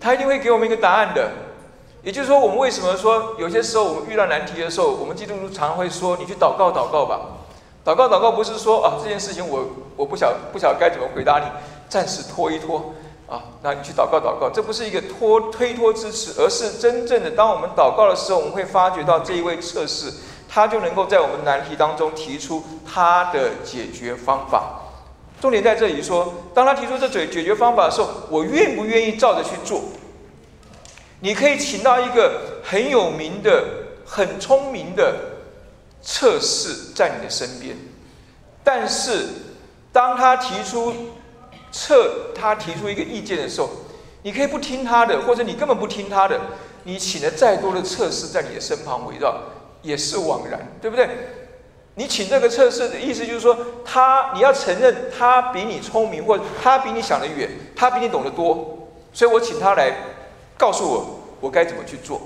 [0.00, 1.30] 他一定会给我们一个答案的。
[2.02, 7.20] 也就是说，我们为什么说有些时候我们遇到难题的时候，我们基督徒常会说你去祷告祷告吧。
[7.84, 9.64] 祷告祷告不是说啊这件事情我
[9.96, 11.44] 我不晓不晓该怎么回答你，
[11.88, 12.94] 暂时拖一拖
[13.26, 20.12] 啊，那你去祷告祷告，这不是一个拖推脱之词，而是真正的当我们祷告的时候，我们会发觉到这一位测试，
[20.48, 24.82] 他就能够在我们难题当中提出他的解决方法。
[25.40, 29.82] 重点在这里说，当他提出这解解决方法的时候，我愿不愿意照着去做？
[31.20, 33.64] 你可以请到一个很有名的、
[34.04, 35.14] 很聪明的。
[36.00, 37.76] 测试在你的身边，
[38.62, 39.26] 但是
[39.92, 40.94] 当他提出
[41.72, 43.68] 测，他提出一个意见的时候，
[44.22, 46.40] 你可以不听他的，或者你根本不听他的，
[46.84, 49.38] 你请了再多的测试在你的身旁围绕，
[49.82, 51.08] 也是枉然，对不对？
[51.98, 59.92] 你请这个测试的意思就是说，他你要承认他比你聪明，或者他比你想得远，他比你懂得多，所以我请他来
[60.56, 62.20] 告诉我，我该怎么去做。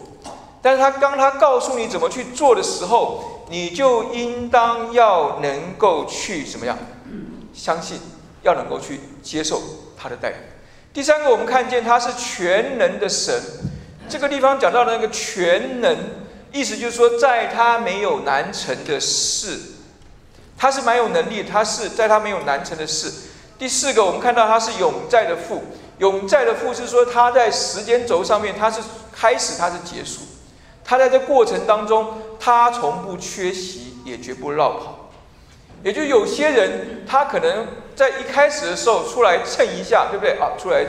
[0.61, 6.77] 但是他当他告诉你怎么去做的时候，你就应当要能够去什么样？
[7.55, 7.99] 相信，
[8.43, 9.61] 要能够去接受
[9.97, 10.39] 他的带领。
[10.93, 13.35] 第三个，我们看见他是全能的神。
[14.07, 15.97] 这个地方讲到的那个全能，
[16.53, 19.59] 意思就是说，在他没有难成的事，
[20.57, 21.43] 他是蛮有能力。
[21.43, 23.11] 他是在他没有难成的事。
[23.59, 25.63] 第四个，我们看到他是永在的父。
[25.99, 28.81] 永在的父是说他在时间轴上面，他是
[29.13, 30.23] 开始，他是结束。
[30.85, 35.11] 他在这过程当中，他从不缺席，也绝不绕跑。
[35.85, 40.53] 也就有些人，他可能在一开始的时候出来蹭一下，对不对啊？
[40.59, 40.85] 出来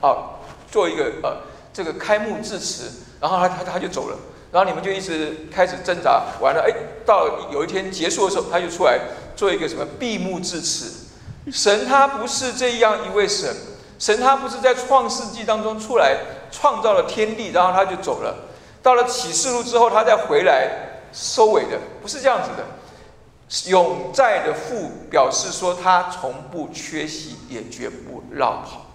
[0.00, 1.36] 啊，做一个呃
[1.72, 4.16] 这个开幕致辞，然后他他他就走了，
[4.52, 6.72] 然后你们就一直开始挣扎，完了哎，
[7.06, 9.00] 到有一天结束的时候，他就出来
[9.34, 11.06] 做一个什么闭幕致辞。
[11.50, 13.52] 神他不是这样一位神，
[13.98, 16.18] 神他不是在创世纪当中出来
[16.52, 18.48] 创造了天地，然后他就走了。
[18.82, 22.64] 到了启示录之后，他再回来收尾的，不是这样子的。
[23.70, 28.86] 永在的父表示说，他从不缺席，也绝不绕跑，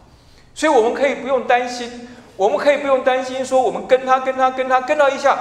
[0.56, 5.38] 所以我们可以不用担心，我们可以不用担心说，我们跟他跟他跟他跟到一下，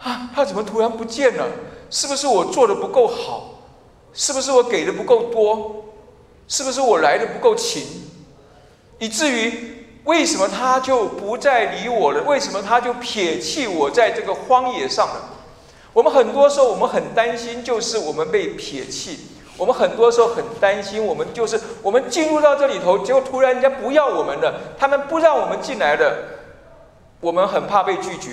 [0.00, 1.44] 啊，他怎么突然不见了？
[1.90, 3.50] 是不是我做的不够好？
[4.12, 5.84] 是不是我给的不够多？
[6.48, 7.84] 是不是我来的不够勤？
[8.98, 12.22] 以至于为什么他就不再理我了？
[12.22, 15.32] 为什么他就撇弃我在这个荒野上了？
[15.92, 19.18] 我们很多时候，我们很担心，就是我们被撇弃。
[19.58, 26.14] 我们很多时候很担心，我们就是我们进入到这里头，结果突然人家不要我们了，他们不让我们进来了，
[27.20, 28.30] 我们很怕被拒绝。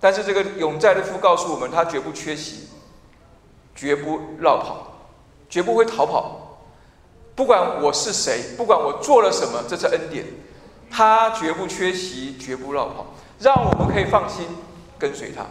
[0.00, 2.68] 但是这个永在的父告诉我们，他绝不缺席，
[3.74, 4.92] 绝不绕跑，
[5.48, 6.60] 绝不会逃跑。
[7.34, 10.24] 不管我是谁，不管我做了什么，这是恩典，
[10.90, 13.06] 他绝不缺席，绝不绕跑，
[13.40, 14.46] 让我们可以放心
[14.98, 15.44] 跟随他。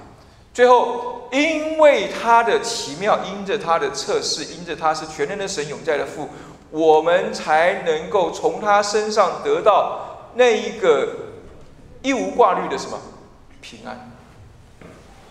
[0.54, 6.30] 最后，因为他的奇妙，因着他的测试，因着他是全能的神永在的父，
[6.72, 11.08] 我们才能够从他身上得到那一个
[12.02, 13.00] 一无挂虑的什么
[13.62, 14.12] 平安，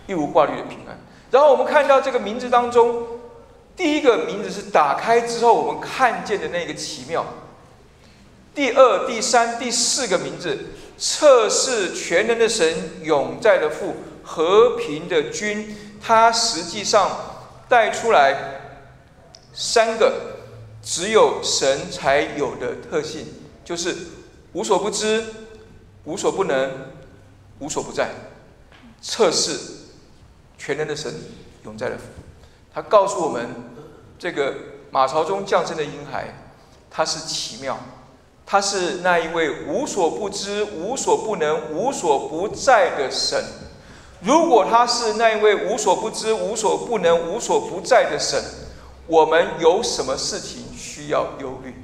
[0.06, 0.98] 一无挂虑的平安。
[1.30, 3.06] 然后我们看到这个名字当中，
[3.76, 7.24] 第一个名字是打开之后我们看见的那个奇妙。
[8.54, 10.58] 第二、第三、第四个名字，
[10.96, 13.96] 测试全能的神永在的父。
[14.28, 17.08] 和平的君，它实际上
[17.68, 18.58] 带出来
[19.52, 20.38] 三个
[20.82, 23.24] 只有神才有的特性，
[23.64, 23.96] 就是
[24.52, 25.22] 无所不知、
[26.06, 26.70] 无所不能、
[27.58, 28.08] 无所不在。
[29.02, 29.58] 测试
[30.56, 31.12] 全能的神
[31.64, 31.98] 永在的，
[32.72, 33.46] 他告诉我们，
[34.18, 34.54] 这个
[34.90, 36.34] 马槽中降生的婴孩，
[36.90, 37.78] 他是奇妙，
[38.46, 43.44] 他是那一位无所不知、无所不能、无所不在的神。
[44.22, 48.42] 如果他是那一位无所不知、无所不能、无所不在的神，
[49.06, 51.74] 我们有什么事情需要忧虑？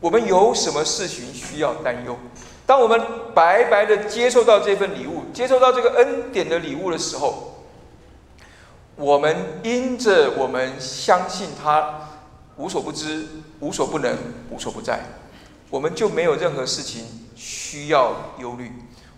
[0.00, 2.16] 我们有什么事情需要担忧？
[2.68, 3.00] 当我们
[3.34, 7.64] 白白的接受到这份礼物，接受到这个恩典的礼物的时候，
[8.94, 12.10] 我们因着我们相信他
[12.58, 13.26] 无所不知、
[13.60, 14.14] 无所不能、
[14.50, 15.00] 无所不在，
[15.70, 18.70] 我们就没有任何事情需要忧虑。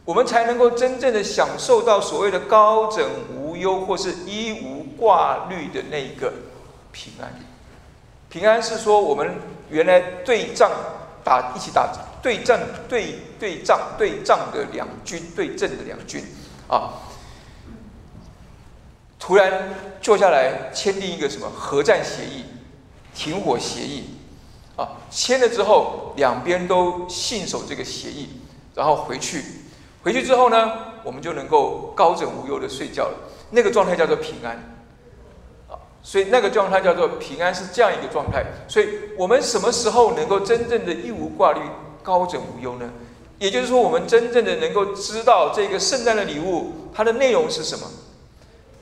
[0.04, 3.04] 我们才能够真正的享受到所谓的高枕
[3.36, 6.32] 无忧或是一无挂虑的那个
[6.92, 7.34] 平安。
[8.28, 9.28] 平安是说，我们
[9.70, 10.70] 原来对仗
[11.24, 16.24] 打一起打对战对对仗对仗的两军对阵的两军
[16.68, 17.00] 啊，
[19.18, 22.44] 突然坐下来签订一个什么核战协议、
[23.14, 24.18] 停火协议
[24.76, 28.40] 啊，签了之后两边都信守这个协议，
[28.74, 29.44] 然后回去。
[30.02, 30.72] 回去之后呢，
[31.04, 33.18] 我们就能够高枕无忧的睡觉了。
[33.50, 34.79] 那个状态叫做平安，
[36.02, 38.44] 所以那个状态叫做平安是这样一个状态。
[38.68, 41.60] 所以我们什么时候能够真正的一无挂虑、
[42.02, 42.90] 高枕无忧呢？
[43.38, 47.86] 也就是说，我们真正的能够知道这个圣诞的礼物它的内容是什么？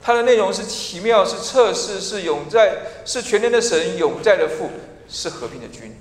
[0.01, 4.69] 它的内容是奇妙，是测试，是永在，是全能的神永在的父，
[5.07, 5.95] 是和平的君。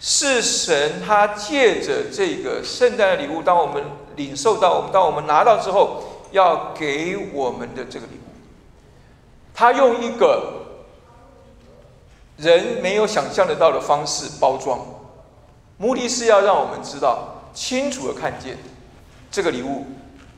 [0.00, 3.84] 是神，他借着这个圣诞的礼物，当我们
[4.16, 8.31] 领受到，我们当我们拿到之后，要给我们的这个礼物，
[9.54, 10.64] 他用一个
[12.36, 14.80] 人没有想象得到的方式包装，
[15.78, 18.56] 目的是要让我们知道，清楚的看见
[19.30, 19.86] 这个礼物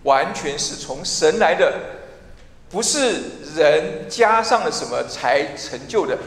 [0.02, 1.72] 完全是从神来的，
[2.70, 3.22] 不是
[3.56, 6.18] 人加上了什么才成就的。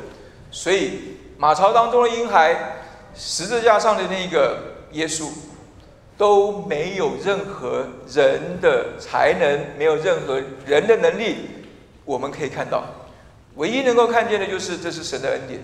[0.52, 2.74] 所以马槽当中的婴孩。
[3.20, 4.60] 十字架上的那个
[4.92, 5.28] 耶稣，
[6.20, 11.50] 都没有任何人的才能，没有任何人的能力，
[12.08, 12.86] 我们可以看到，
[13.58, 15.60] 唯一能够看见的就是这是神的恩典，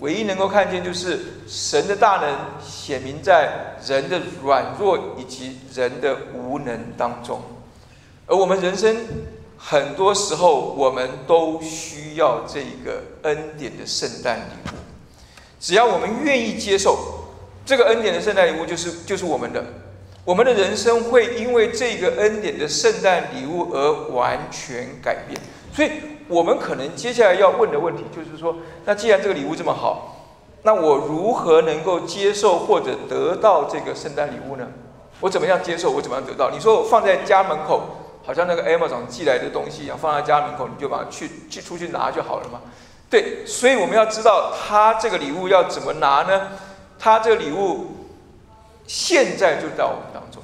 [0.00, 7.40] 唯一能够看见就是神的大能显明在人的软弱以及人的无能当中，
[8.26, 8.94] 而我们人生
[9.56, 14.74] 很多时候，我们都需要这个恩典的圣诞礼物。
[15.58, 16.98] 只要我们愿意接受
[17.64, 19.64] 这个恩典的圣诞礼物，就是就是我们的。
[20.22, 25.40] 我们的人生会因为这个恩典的圣诞礼物而完全改变。
[25.72, 25.90] 所以，
[26.28, 30.16] 我们可能接下来要问的问题就是说：那既然这个礼物这么好，
[30.62, 34.66] 那我如何能够接受或者得到这个圣诞礼物呢？
[35.20, 35.90] 我怎么样接受？
[35.90, 36.50] 我怎么样得到？
[36.50, 37.82] 你说我放在家门口，
[38.24, 42.60] 好像那个 Amazon 寄来的东西一样，放在家门口，你就把它去去出去拿就好了嘛？
[43.08, 46.48] 对，所以我们要知道，他这个礼物要怎么拿呢？
[46.98, 47.86] 他这个礼物
[48.86, 50.42] 现在就在我们当中。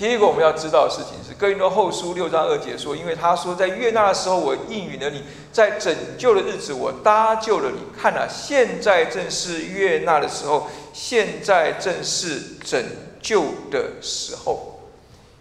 [0.00, 5.18] 第一个我们要知道的事情是，《哥林多后书》六章二节说：“因为他说，在悦纳的时候，我应允了你；
[5.52, 7.80] 在拯救的日子，我搭救了你。
[8.00, 12.82] 看啊，现在正是悦纳的时候，现在正是拯
[13.20, 14.80] 救的时候。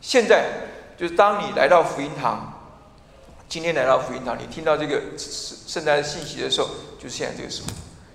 [0.01, 0.47] 现在
[0.97, 2.67] 就是当你来到福音堂，
[3.47, 6.67] 今天来到福音堂，你听到这个圣圣诞的信息的时候，
[7.01, 7.69] 就是现在这个时候，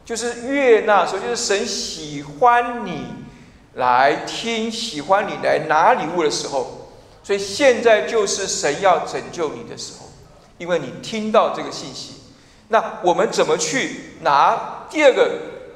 [0.04, 3.06] 就是悦纳的时候，就是神喜欢你。”
[3.74, 6.90] 来听，喜欢你来拿礼物的时候，
[7.24, 10.06] 所以现在就是神要拯救你的时候，
[10.58, 12.20] 因为你听到这个信息。
[12.68, 14.86] 那我们怎么去拿？
[14.88, 15.28] 第二个，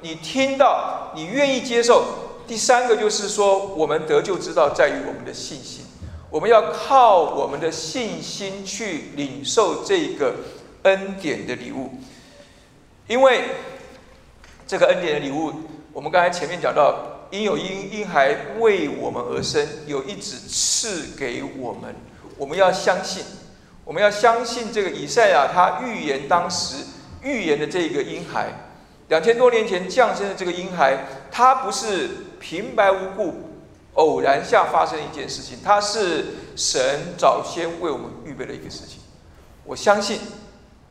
[0.02, 2.04] 你听到，你愿意接受。
[2.46, 5.84] 第三个就是说，我们得救之道在于我们的信心，
[6.30, 10.34] 我们要靠我们的信心去领受这个
[10.84, 11.90] 恩典的礼物，
[13.08, 13.44] 因为
[14.68, 15.52] 这个恩典的礼物，
[15.92, 17.07] 我们刚才前面讲到。
[17.30, 21.94] 因有婴婴孩为我们而生，有一子赐给我们。
[22.36, 23.24] 我们要相信，
[23.84, 26.76] 我们要相信这个以赛亚他预言当时
[27.22, 28.70] 预言的这个婴孩，
[29.08, 33.50] 两千多年前降生的这个婴孩，他不是平白无故、
[33.94, 39.00] 偶然下发生一件事情，他是神早先为我们预备的一个事情。
[39.64, 40.20] 我相信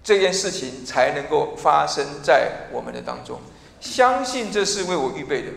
[0.04, 3.40] 这件事情才能够发生在我们的当中，
[3.80, 5.48] 相信这是为我预备的。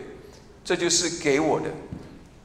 [0.63, 1.65] 这就是给我的，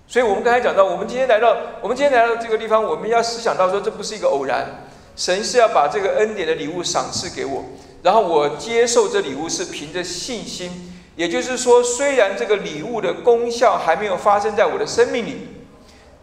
[0.06, 4.66] 所以我们刚才讲到，我们今天来到，我们今天来到这个地方，我们要思想到说，这不是一个偶然，
[5.14, 7.64] 神是要把这个恩典的礼物赏赐给我，
[8.02, 15.48] 然后我接受这礼物是凭着信心，也就是说，虽然这个礼物的功效还没有发生在我的生命里，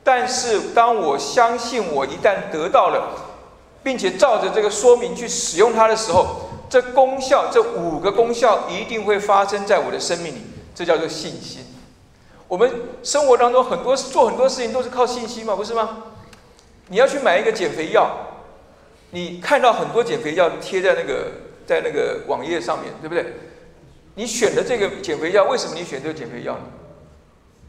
[0.04, 3.12] 但是当我相信我一旦得到了，
[3.84, 10.42] 并且照着这个说明去使用它的时候，这功效这五个功效一定会发生在我的生命里，
[10.74, 11.63] 这叫做信心。
[12.54, 16.04] 我们生活当中很多做很多事情都是靠信心嘛，不是吗？
[16.90, 18.08] 你要去买一个减肥药，
[19.10, 21.32] 你看到很多减肥药贴在那个
[21.66, 23.26] 在那个网页上面对不对？
[24.14, 26.62] 你选的这个减肥药，为什么你选这个减肥药呢？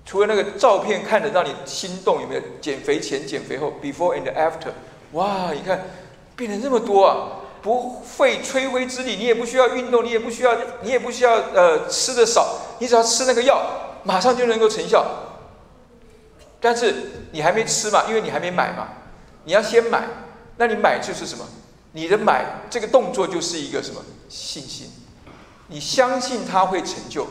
[0.05, 2.42] 除了那个照片看着让你心动，有没有？
[2.61, 4.68] 减肥前、减肥后，before and after，
[5.12, 5.83] 哇，你看
[6.37, 7.40] 变得这么多啊！
[7.62, 13.62] 不费吹灰之力，你也不需要运动，你也不需要，你也不需要呃吃的少，你只要吃那个药。
[14.05, 15.05] 马上就能够成效，
[16.61, 18.88] 但是你还没吃嘛，因为你还没买嘛，
[19.45, 20.05] 你要先买。
[20.57, 21.45] 那你买就是什么？
[21.93, 24.88] 你的买这个动作就是一个什么信心？
[25.67, 27.27] 你相信它会成就，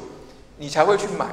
[0.57, 1.27] 你才会去买。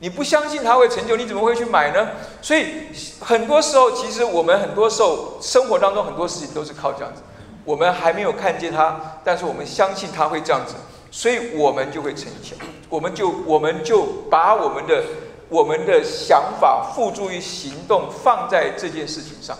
[0.00, 2.08] 你不相信它会成就，你怎么会去买呢？
[2.42, 2.86] 所以
[3.20, 7.22] 很多时候，其实我们很多时候生活当中很多事情都是靠这样子。
[7.64, 10.74] 我们还没有看见它，但是我们相信它会这样子。
[11.10, 12.54] 所以我们就会成效，
[12.88, 15.02] 我们就我们就把我们的
[15.48, 19.56] 我们的想法付诸于行动，放在这件事情上。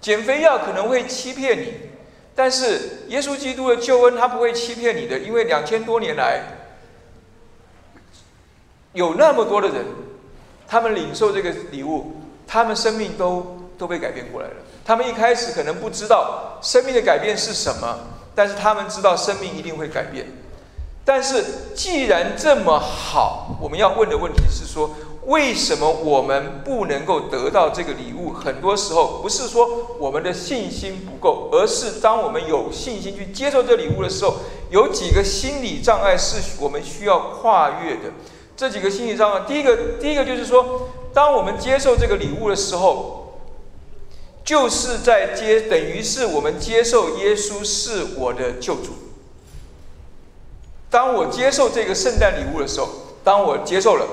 [0.00, 1.72] 减肥药可能会欺骗你，
[2.34, 6.42] 但是耶稣基督的救恩他不会欺骗你的，因为两千多年来
[8.92, 9.84] 有那么多的人，
[10.68, 14.54] 他们领受这个礼物，他们生命都都被改变过来了。
[14.84, 17.98] 他们一开始可能不知道生命的改变是什么，
[18.36, 20.26] 但是他们知道生命一定会改变。
[21.06, 24.90] 但是，既然这么好，我们要问的问题是说，
[25.26, 28.32] 为什么我们不能够得到这个礼物？
[28.32, 34.34] 很多时候不是说我们的信心不够，而是当我们有信心去接受这礼物的时候，
[34.68, 38.12] 有几个心理障碍是我们需要跨越的。
[38.56, 43.38] 这几个心理障碍，第一个，第一个就是说，当我们接受这个礼物的时候，
[44.44, 49.05] 就是在接，等于是我们接受耶稣是我的救主。
[50.90, 52.88] 当我接受这个圣诞礼物的时候，
[53.24, 54.06] 当我接受了，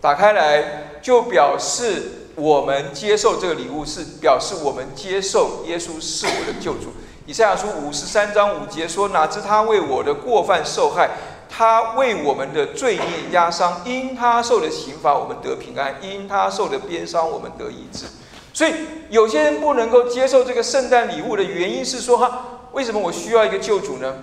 [0.00, 6.92] 打开来就表示我们接受这个礼物是表示我们接受耶稣是我的救主。
[7.26, 11.10] 以赛亚书五十三章五节说：“哪知他为我的过犯受害，
[11.48, 18.04] 他为我们的罪孽压伤，因他受的刑罚，我们得平安；因他受的鞭伤，我们得医治。”
[18.52, 18.72] 所以
[19.10, 24.14] 有些人不能够接受这个圣诞礼物的原因是说：“哈，为什么我需要一个救主呢？”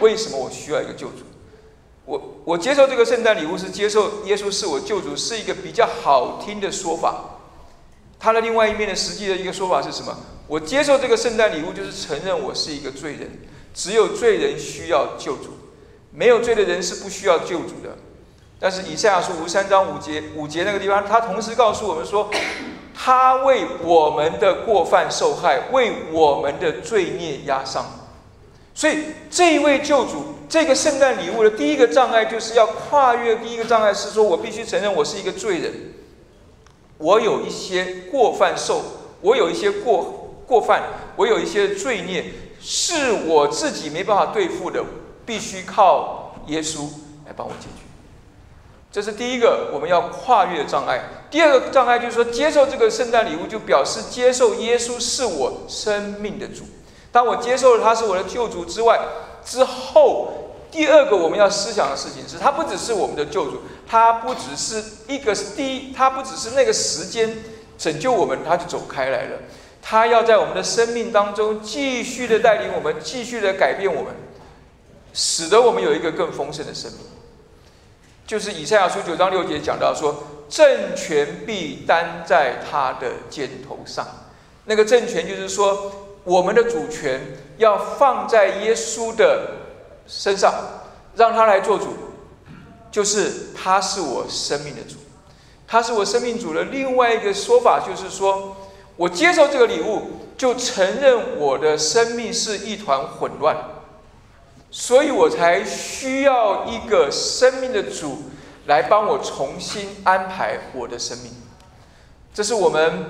[0.00, 1.24] 为什么我需要一个救主？
[2.04, 7.38] 我我接受这个圣诞礼物是接受耶稣是我救主，是一个比较好听的说法。
[8.18, 10.16] 它的另外一面的实际的一个说法是什么？
[10.48, 13.30] 我接受这个圣诞礼物，就是承认我是一个罪人，
[13.72, 15.50] 只有罪人需要救主，
[16.10, 17.96] 没有罪的人是不需要救主的。
[18.60, 22.30] 但是以赛亚书五三章五节五节那个地方，他同时告诉我们说，
[22.94, 27.84] 他为我们的过犯受害，为我们的罪孽压伤。
[28.74, 35.72] 所以这一位救主，这个圣诞礼物的第一个障碍，就是要跨越第一个障碍，是说我必须承认我是一个罪人，
[36.96, 38.82] 我有一些过犯受，
[39.20, 40.82] 我有一些过过犯，
[41.16, 42.24] 我有一些罪孽，
[42.60, 44.82] 是我自己没办法对付的，
[45.26, 46.84] 必须靠耶稣
[47.26, 47.82] 来帮我解决。
[48.90, 51.00] 这是第一个我们要跨越的障碍。
[51.30, 56.64] 第二个障碍就是说，接受这个圣诞礼物，就表示接受耶稣是我生命的主。
[57.12, 58.98] 当我接受了他是我的救主之外，
[59.44, 60.32] 之后
[60.70, 67.44] 第二个我们要思想的事情是，他不只是我们的救主，他不只是一个第一，他不只是那个时间
[67.76, 69.38] 拯救我们，他就走开来了。
[69.82, 74.14] 他要在我们的生命当中继续的带领我们，继续的改变我们，
[75.12, 77.00] 使得我们有一个更丰盛的生命。
[78.24, 84.06] 就是以赛亚书九章六节讲到说，政权必担在他的肩头上。
[84.66, 87.20] 那个政权就是说，我们的主权
[87.56, 89.48] 要放在耶稣的
[90.06, 90.52] 身上，
[91.16, 91.88] 让他来做主。
[92.90, 94.96] 就是他是我生命的主，
[95.66, 98.54] 他是我生命主的另外一个说法，就是说
[98.96, 103.56] 我接受这个礼物，就承认我的生命是一团混乱。
[104.70, 108.24] 所以我才需要一个生命的主
[108.66, 111.32] 来帮我重新安排我的生命。
[112.34, 113.06] 这是我们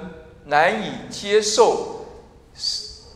[0.46, 2.06] 难以接受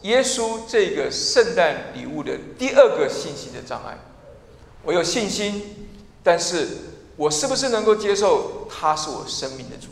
[0.07, 3.99] 耶稣这个圣诞礼物的第二个信心的障碍。
[4.85, 5.89] 我有信心，
[6.23, 6.69] 但是
[7.17, 9.89] 我是不是能够接受他是我生命的主？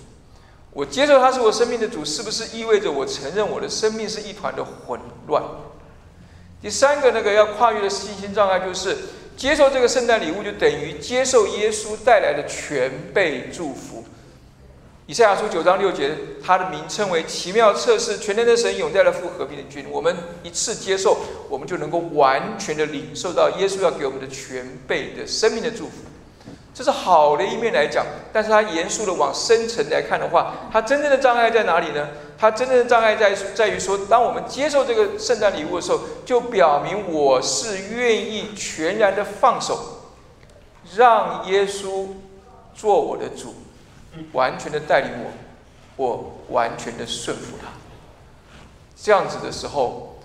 [0.73, 5.43] 我接受他是我生命的主，是不是意味着我承认我的生命是一团的混乱？
[6.63, 8.97] 第三个那个要跨越的信心障碍，就是
[9.37, 14.05] 接受这个圣诞礼物，就等于接受耶稣带来的全备祝福。
[15.07, 19.85] 以赛亚书九章六节，它的名称为奇妙测试，全能的神永在了复和平的君。
[19.91, 21.19] 我们一次接受，
[21.51, 25.97] 我们就能够完全的领受到耶稣要给我们的全备的生命的祝福。
[26.73, 32.09] 这是好的一面来讲，但是它严肃的往深层来看的话，它真正的障碍在哪里呢？
[32.39, 39.79] 它真正的障碍在在于说，当我们接受这个圣诞礼物的时候，就表明我是愿意全然的放手，
[40.97, 42.07] 让耶稣
[42.75, 43.55] 做我的主，
[44.33, 45.33] 完全的带领我，
[45.97, 47.69] 我完全的顺服他。
[48.97, 50.19] 这样子的时候，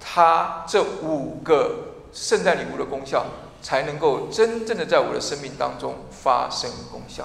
[0.00, 1.76] 他这五个
[2.12, 3.26] 圣诞礼物的功效。
[3.62, 7.24] 才能够真正的在我的生命当中发生功效。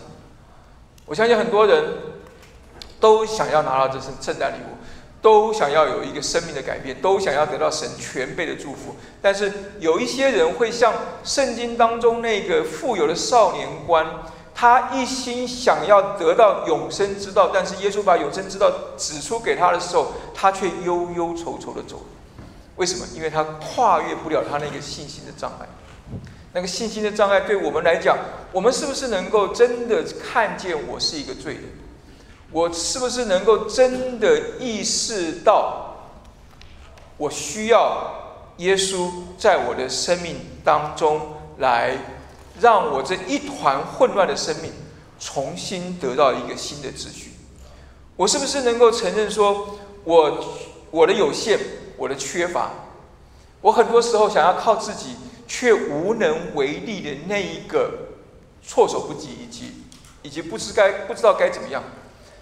[1.07, 1.83] 我相信很多人
[2.99, 4.77] 都想要拿到这圣圣诞礼物，
[5.19, 8.95] 都想要有一个生命的改变，都想要得到神全备的祝福。
[9.19, 10.93] 但是有一些人会像
[11.23, 14.05] 圣经当中那个富有的少年官，
[14.59, 22.01] 他一心想要得到永生之道，但是耶稣把永生之道指出给他的时候，他却忧忧愁愁的走。
[22.77, 23.05] 为什么？
[23.13, 25.67] 因为他跨越不了他那个信心的障碍。
[26.53, 28.17] 那个信心的障碍，对我们来讲，
[28.51, 31.63] 我们是不是能够真的看见我是一个罪人？
[32.51, 35.97] 我是不是能够真的意识到，
[37.17, 38.11] 我需要
[38.57, 41.21] 耶稣在我的生命当中
[41.59, 41.95] 来，
[42.59, 44.71] 让我这一团混乱的生命
[45.19, 47.31] 重新得到一个新的秩序？
[48.15, 50.45] 我是不是能够承认说，我
[50.91, 51.59] 我的有限，
[51.97, 52.71] 我的缺乏，
[53.61, 55.15] 我很多时候想要靠自己。
[55.49, 57.89] 却无能为力的那一个
[58.61, 59.71] 措手不及，以及
[60.23, 61.81] 以及不知该不知道该怎么样。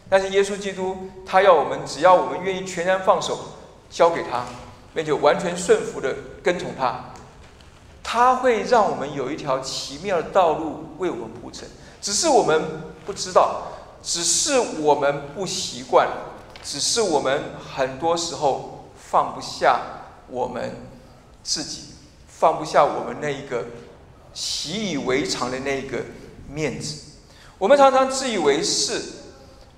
[0.09, 3.39] 但是耶稣基督他要我们，只要我们愿意全然放手
[3.91, 4.43] 交给他，
[4.95, 7.13] 并且完全顺服的跟从他，
[8.05, 11.67] 他会让我们有一条奇妙的道路为我们铺成。
[11.99, 12.61] 只是我们
[13.05, 13.63] 不知道，
[14.03, 16.07] 只是我们不习惯，
[16.63, 17.43] 只是我们
[17.75, 19.79] 很多时候放不下
[20.29, 20.75] 我们
[21.43, 21.95] 自己。
[22.27, 23.63] 放不下我们那一个
[24.33, 25.99] 习以为常的那个
[26.51, 27.01] 面子，
[27.57, 29.01] 我们常常自以为是，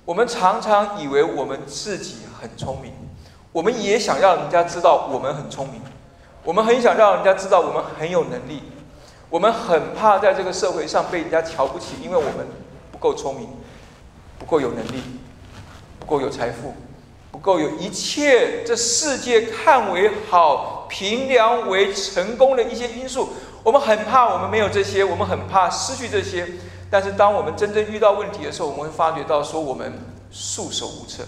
[0.04, 2.92] 我们常常以为我们自己很聪明，
[3.52, 5.80] 我们也想让人家知道我们很聪明，
[6.48, 8.62] 我们很想让人家知道我们很有能力，
[9.28, 12.46] 我们很怕在这个社会上被人家瞧不起，因为我们
[12.90, 13.50] 不够聪明，
[14.38, 15.02] 不够有能力，
[16.00, 16.72] 不够有财富。
[17.30, 23.28] 不够有一切这世界看为好、评量为成功的一些因素，
[23.62, 26.48] 我们很怕我们没有这些，我们很怕失去这些。
[26.90, 29.92] 但是当我们真正遇到问题的时候，我们会发觉到说我们
[30.30, 31.24] 束手无策。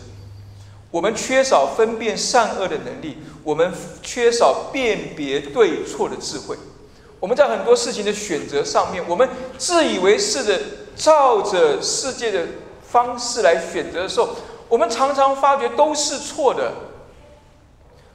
[0.91, 3.73] 我们缺少分辨善恶的能力，我们
[4.03, 6.57] 缺少辨别对错的智慧。
[7.21, 9.29] 我们在很多事情的选择上面，我们
[9.59, 10.61] 自以为是的
[10.97, 12.47] 照着世界的
[12.83, 14.31] 方式来选择的时候，
[14.69, 16.73] 我们常常发觉都是错的。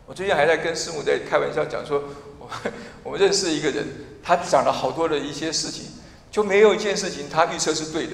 [0.08, 2.04] 我最近还在跟师母在开玩笑讲说，
[2.40, 2.50] 我
[3.04, 3.86] 我们认识一个人，
[4.22, 5.86] 他讲了好多的一些事情，
[6.30, 8.14] 就没有一件事情他预测是对的。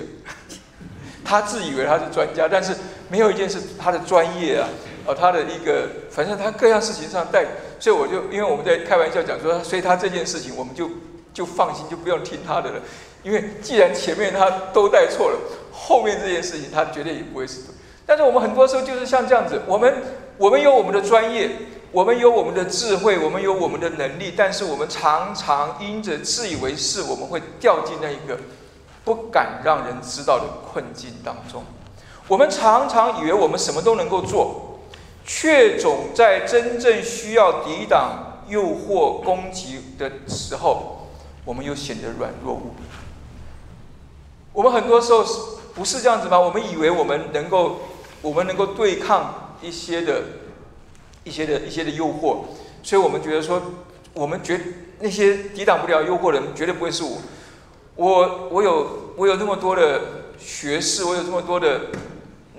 [1.31, 2.75] 他自以为他是专家，但是
[3.07, 4.67] 没有一件事他的专业啊，
[5.05, 7.45] 哦，他的一个，反正他各样事情上带，
[7.79, 10.89] 所以我就因为我们在开玩笑讲说，所以他这件事情我们就
[11.33, 12.81] 就放心，就不用听他的了，
[13.23, 15.39] 因为既然前面他都带错了，
[15.71, 17.67] 后面这件事情他绝对也不会是对。
[18.05, 19.93] 但是我们很多时候就是像这样子，我们
[20.35, 21.49] 我们有我们的专业，
[21.93, 28.37] 我们有我们的智慧，我们有我们的能力，但是我们常常因着自以为是，我们会掉进那一个。
[29.03, 31.63] 不敢让人知道的困境当中，
[32.27, 34.79] 我们常常以为我们什么都能够做，
[35.25, 41.07] 却总在真正需要抵挡诱惑攻击的时候，
[41.43, 42.83] 我们又显得软弱无比。
[44.53, 45.33] 我们很多时候是
[45.73, 46.39] 不是这样子吗？
[46.39, 47.79] 我们以为我们能够，
[48.21, 50.21] 我们能够对抗一些的、
[51.23, 52.43] 一些的、一些的诱惑，
[52.83, 53.61] 所以我们觉得说，
[54.13, 54.61] 我们绝
[54.99, 57.17] 那些抵挡不了诱惑的人，绝对不会是我。
[57.95, 60.01] 我我有我有那么多的
[60.39, 61.81] 学识，我有这么多的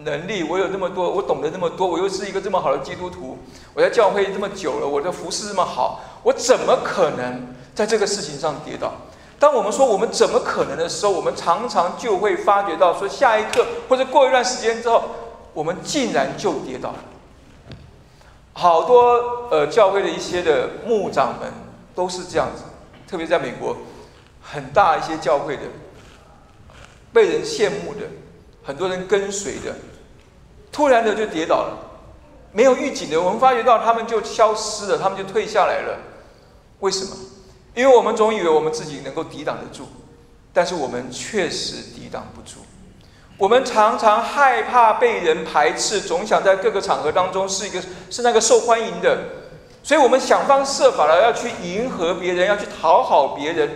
[0.04, 3.38] 能力，我有那么多，我懂得那么多，我又是一个这么好的基督徒，
[3.74, 8.92] 我在教会这么久了，我的服饰这么好，我怎么可能在这个事情上跌倒？
[9.38, 15.02] 当我们说我们怎么可能的时候，我们常常就会发觉到，说下一刻或者过一段时间之后，
[15.54, 16.98] 我们竟然就跌倒了。
[18.52, 21.50] 好多呃教会的一些的牧长们
[21.94, 22.62] 都是这样子，
[23.08, 23.76] 特别在美国。
[24.52, 25.62] 很大一些教会的，
[27.10, 28.00] 被人羡慕的，
[28.62, 29.74] 很多人跟随的，
[30.70, 31.78] 突然的就跌倒了，
[32.52, 35.98] 没有预警的，我们发觉到他们就消失了，他们就退下来了。
[36.80, 37.16] 为什么？
[37.74, 39.88] 因为我们总以为我们自己能够抵挡得住，
[40.52, 42.58] 但是我们确实抵挡不住。
[43.38, 49.18] 我们常常害怕被人排斥，总想在各个场合当中是一个是那个受欢迎的，
[49.82, 53.70] 所以我们想方设法的要去迎合别人，要去讨好别人。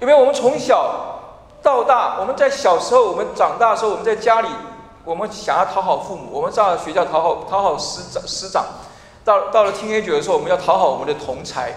[0.00, 1.20] 因为我们从小
[1.62, 4.48] 到大，我们在小时候，我们长大的时候，我们在家里，
[5.04, 8.64] 我们想要讨好父母，我们上了学校讨好讨好师长师长，
[9.24, 11.74] 到到了听 A 九的时候，我们要讨好我们的同才，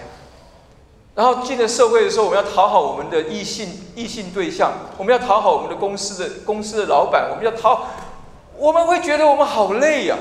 [1.14, 7.86] 然后进了社会的时候，我们要讨好我们的异性异性对象，我们要讨好我们的公司的公司的老板，我们要讨，
[8.56, 10.16] 我们会觉得我们好累呀，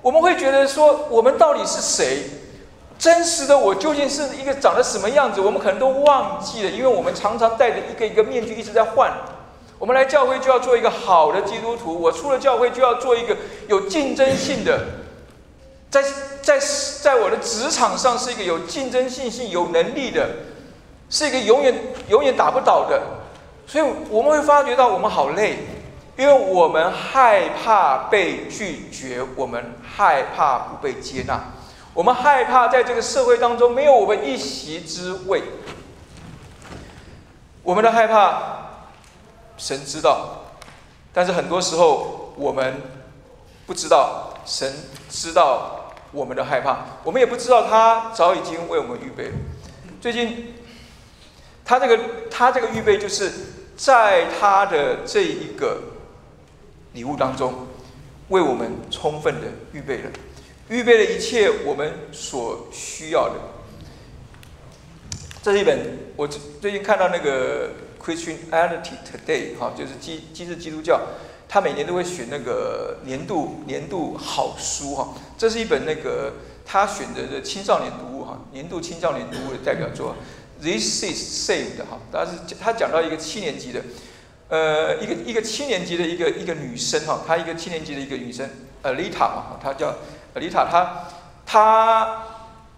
[0.00, 2.22] 我们会觉得说，我们到底是谁？
[3.02, 5.40] 真实的我究竟是一个长得什么样子？
[5.40, 9.12] 我们可能都忘记了，因为我们常常戴着一个一个面具一直在换。
[9.80, 13.36] 我们来教会就要做一个好的基督徒，我出了教会就要做一个
[13.66, 14.78] 有竞争性的，
[15.90, 16.00] 在
[16.42, 16.60] 在
[17.00, 20.28] 在我的职场上是一个有竞争性、性有能力的，
[21.10, 21.74] 是一个永远
[22.08, 23.02] 永远打不倒的。
[23.66, 25.58] 所以我们会发觉到我们好累，
[26.16, 31.42] 因为我们害怕被拒绝，我们害怕不被接纳。
[31.94, 35.42] 我们害怕在这个社会当中没有我们一席之位。
[37.62, 38.86] 我们的害怕，
[39.56, 40.46] 神知道，
[41.12, 42.80] 但是很多时候我们
[43.66, 44.72] 不知道，神
[45.08, 49.34] 知道我们的害怕，我们也不知道他早已经为我们预备了。
[50.00, 50.54] 最近，
[51.64, 53.30] 他这个他这个预备，就是
[53.76, 55.78] 在他的这一个
[56.94, 57.68] 礼物当中，
[58.30, 60.10] 为我们充分的预备了。
[60.68, 63.34] 预备了一切我们所需要的。
[65.42, 71.00] 这是一本我最近看到那个 Christianity Today 哈，就是基基督基督教，
[71.48, 75.14] 他每年都会选那个年度年度好书哈。
[75.36, 76.34] 这是一本那个
[76.64, 80.14] 他选择的青少年读物哈，年度青少年读物的代表作。
[80.60, 83.82] This is saved 哈，他是他讲到一个七年级的，
[84.48, 88.48] 呃，一个一个七年级的一个一个女生哈，她一个七年级的一个女生，
[88.82, 89.96] 呃，Lita 嘛，她叫。
[90.40, 91.04] 丽塔，她，
[91.44, 92.22] 她，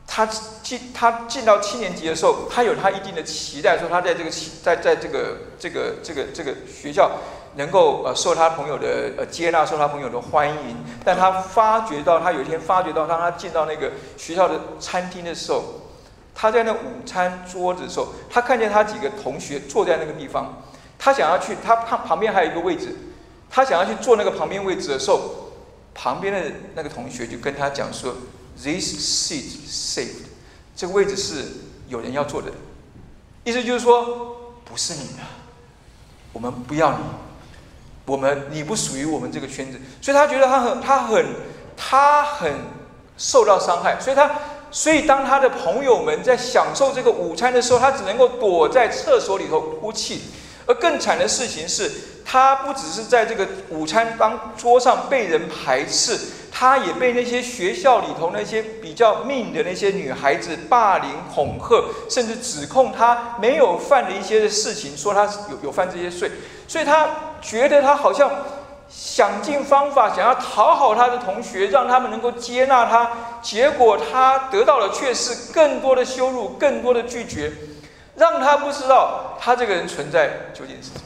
[0.07, 0.27] 她
[0.63, 4.31] 进她进到七年级的时候，她有她一定的期待，说她在这个
[4.63, 7.11] 在在这个这个这个这个学校
[7.57, 10.77] 能够呃受她朋友的呃接纳，受她朋友的欢迎。
[11.05, 15.63] 但她发觉到，她有一天发觉到，当她进到那个学校的餐厅的时候，
[16.35, 20.63] 她在那午餐桌子的时候，她看见她几个同学坐在那个地方，
[20.99, 22.97] 她想要去，她旁旁边还有一个位置，
[23.49, 25.44] 她想要去坐那个旁边位置的时候。
[25.95, 28.15] 旁边的那个同学就跟他讲说
[28.61, 30.27] ：“This seat saved，
[30.75, 31.45] 这个位置是
[31.89, 32.51] 有人要坐的，
[33.45, 35.23] 意思就是说不是你的，
[36.33, 36.99] 我们不要你，
[38.07, 41.27] 我们你不属于我们这个圈子。”所以他觉得他很他很
[41.77, 42.53] 他很
[43.17, 44.31] 受到伤害，所以他，
[44.71, 50.23] 所以当他的朋友们在享受这个午餐的时候，他只能够躲在厕所里头哭泣。
[50.67, 51.91] 而更惨的事情是，
[52.25, 56.19] 他不只是在这个午餐当桌上被人排斥，
[56.51, 66.31] 他也被那些学校里头那些比较命的那些女孩子霸凌、恐吓，甚至指控他没有犯的一些事情，说他有有犯这些罪，
[66.67, 67.09] 所以他
[67.43, 68.31] 觉得他好像
[68.89, 73.11] 想尽方法想要讨好他的同学，让他们能够接纳他，
[73.43, 77.53] 结果他得到的却是更多的羞辱、更多的拒绝。
[78.17, 81.01] 让他不知道他这个人存在究竟是什么，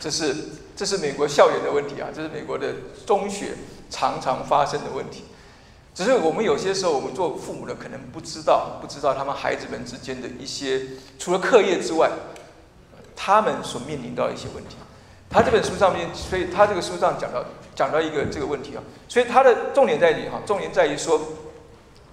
[0.00, 0.34] 这是
[0.74, 2.74] 这是美国校园的问题啊，这是美国的
[3.04, 3.48] 中学
[3.90, 5.24] 常常发生的问题。
[5.94, 10.80] 只是我们有些时候，我们做父母的可能不知道，不知道他们孩子们之间的一些
[11.18, 12.10] 除了课业之外，
[13.14, 14.76] 他们所面临到一些问题。
[15.28, 20.40] 他这本书上面，所以他这个书上讲到讲到一个这个问题啊，所以他的重点在于哈？
[20.46, 21.20] 重点在于说。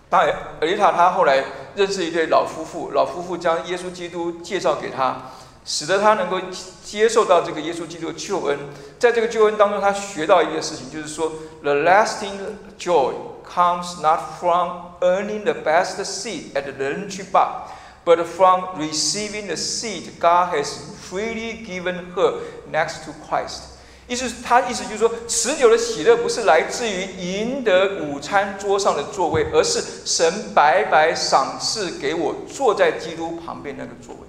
[0.10, 1.44] 当然，丽塔她后来
[1.76, 5.18] 认识一对老夫妇，老夫妇将耶稣基督介绍给她，
[5.66, 6.40] 使得她能够
[6.84, 8.58] 接受到这个耶稣基督的救恩。
[8.98, 11.32] 在这个救恩当中，她学到一件事情，就是说
[11.62, 12.40] ，the lasting
[12.80, 13.14] joy
[13.54, 20.20] comes not from earning the best seat at the lunch bar，but from receiving the seat
[20.20, 20.74] God has
[21.10, 22.36] freely given her
[22.72, 23.77] next to Christ。
[24.08, 34.22] 意思，他意思就是说，持久的喜乐不是来自于赢得午餐桌上的座位，而是神白白赏赐给我坐在基督旁边那个座位。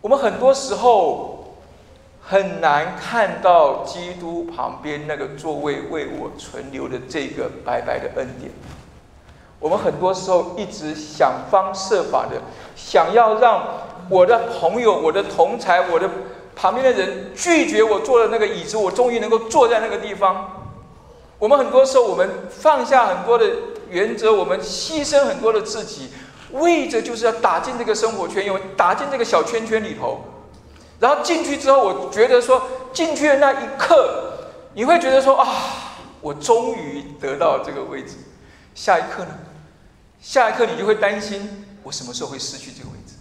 [0.00, 1.56] 我们很多时候
[2.20, 8.52] 很难看到基督旁边那个座位为我存留的这个白白的恩典。
[9.58, 12.40] 我们很多时候一直想方设法的
[12.76, 13.66] 想要让
[14.08, 16.08] 我的朋友、我的同才、我的。
[16.54, 20.56] 旁边的人拒绝我坐的那个椅子，我终于能够坐在那个地方。
[21.38, 23.46] 我们很多时候，我们放下很多的
[23.88, 26.10] 原则，我们牺牲很多的自己，
[26.52, 30.22] 为着就是要打进这个生活圈，因为打进这个小圈圈里头。
[30.98, 34.34] 然后进去之后，我觉得说进去的那一刻，
[34.74, 35.48] 你会觉得说啊，
[36.20, 38.16] 我终于得到这个位置。
[38.74, 39.30] 下一刻呢？
[40.20, 43.14] 下一刻你就会担心，我什么时候会失去这个位置？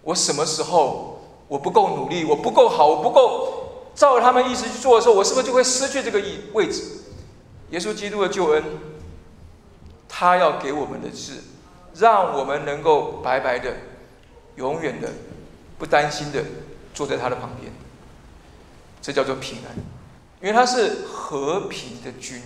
[0.00, 1.17] 我什么时候？
[1.48, 6.82] 我不够努力，我不够好，我不够照着他们意思去做的时候，我是不是就会失去这个位位置？
[7.70, 8.62] 耶稣基督的救恩，
[10.08, 11.40] 他要给我们的是，
[11.94, 13.74] 让我们能够白白的、
[14.56, 15.10] 永远的、
[15.78, 16.44] 不担心的
[16.94, 17.72] 坐在他的旁边。
[19.00, 19.76] 这叫做平安，
[20.40, 22.42] 因为他是和平的君，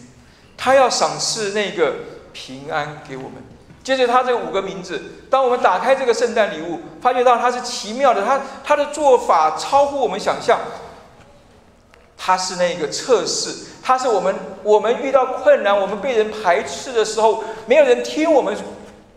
[0.57, 1.95] 他要赏赐那个
[2.33, 3.52] 平安给我们。
[3.83, 10.59] 接着，他这五个名字，当我们打开这个圣诞礼物，发觉到它是奇妙的，他他的做法超乎我们想象。
[12.25, 13.53] 他是那个测试，
[13.83, 18.57] 他是我们我们遇到困难，我们被人排斥的时候，没有人听我们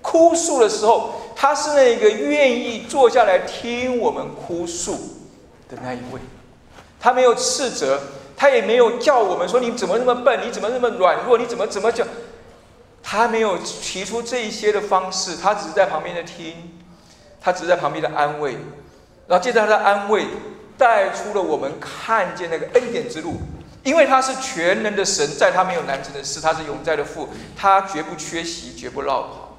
[0.02, 4.94] 哭诉的时候，他是那个愿意坐下来听我们哭诉
[5.70, 6.20] 的那一位。
[7.00, 8.00] 他没有斥责，
[8.36, 12.08] 他也没有叫我们说你怎么那么笨，你怎么那么软弱，你怎么怎么讲。
[13.08, 16.74] 他没有提出这一些的方式，他只是在旁边的听，
[17.40, 18.54] 他只是在旁边的安慰，
[19.28, 20.26] 然后借着他的安慰，
[20.76, 23.36] 带出了我们看见那个恩典之路。
[23.84, 29.58] 因为他是全能的神，在他没有难成的事，他是永在的父，他绝不缺席，绝不落跑。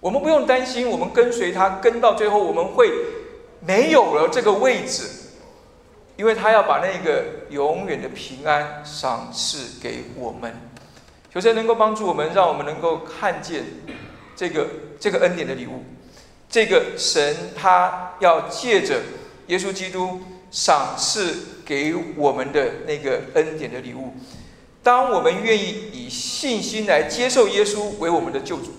[0.00, 2.90] 我们不用担心，我们跟随他，跟到最后我们会
[3.60, 5.02] 没有了这个位置，
[6.16, 10.69] 因为他要把那个永远的平安赏赐给我们。
[11.32, 13.64] 求神能够帮助我们，让我们能够看见
[14.34, 14.66] 这个
[14.98, 15.84] 这个恩典的礼物，
[16.48, 19.00] 这个神他要借着
[19.46, 24.14] 耶稣基督赏赐给我们的那个恩典的礼物。
[24.82, 28.72] 当我们愿意以信心来接受耶稣为我们的救主，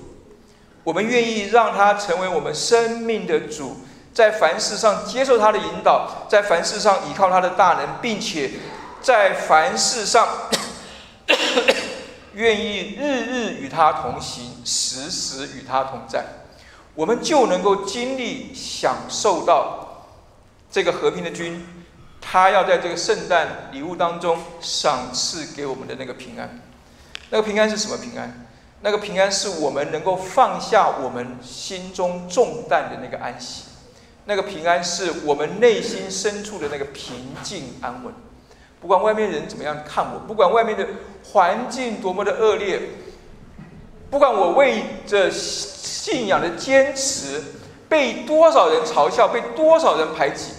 [0.84, 3.78] 我们愿意让他成为我们生命的主，
[4.14, 8.49] 在凡事上接受他的引导，在凡事上依靠他的大能，并且
[9.02, 10.28] 在凡事上。
[12.34, 16.26] 愿意日日与他同行，时时与他同在，
[16.96, 20.08] 我们就能够经历享受到
[20.72, 21.66] 这个和平的君，
[22.22, 26.62] 他要在这个圣诞礼物当中赏赐给我们的那个平安。
[27.30, 28.46] 那个平安是什么平安？
[28.82, 33.66] 那个平安是我们能够放下我们心中重担的那个安息。
[34.26, 38.14] 那个平安是我们内心深处的那个平静安稳。
[38.82, 40.86] 不管外面人怎么样看我，不管外面的
[41.32, 42.82] 环境多么的恶劣，
[44.10, 47.42] 不管我为着信仰的坚持
[47.88, 50.54] 被多少人嘲笑，被多少人排挤，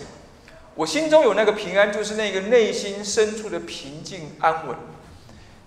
[0.76, 4.76] 我心中有那个平安，就是那个内心深处的平静安稳。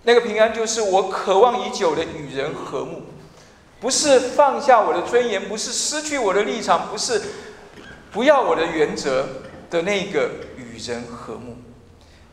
[0.03, 3.01] 那个平安就是我渴望已久的与人和睦，
[3.82, 7.22] 不是放下我的尊严，不是失去我的立场，不是
[8.12, 9.28] 不要我的原则
[9.70, 11.55] 的那个与人和睦。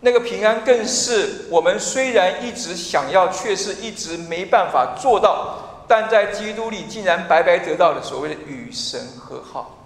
[0.04, 9.78] 那个平安更是我们虽然一直想要，却是一直没办法做到，但在基督里竟然白白得到的所谓的与神和好。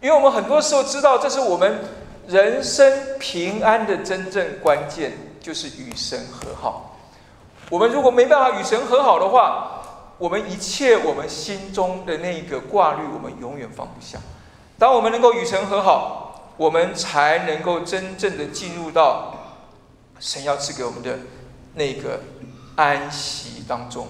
[0.00, 1.78] 因为我们很多时候知道，这是我们
[2.26, 6.96] 人生平安的真正关键，就是与神和好。
[7.68, 9.82] 我们如果没办法与神和好的话，
[10.16, 14.18] 我们一切我们心中的那个挂虑，我们永远放不下。
[14.78, 19.34] 当我们能够与神和好，我们才能够真正的进入到。
[20.20, 21.18] 神要赐给我们的
[21.74, 22.20] 那个
[22.76, 24.06] 安息当中，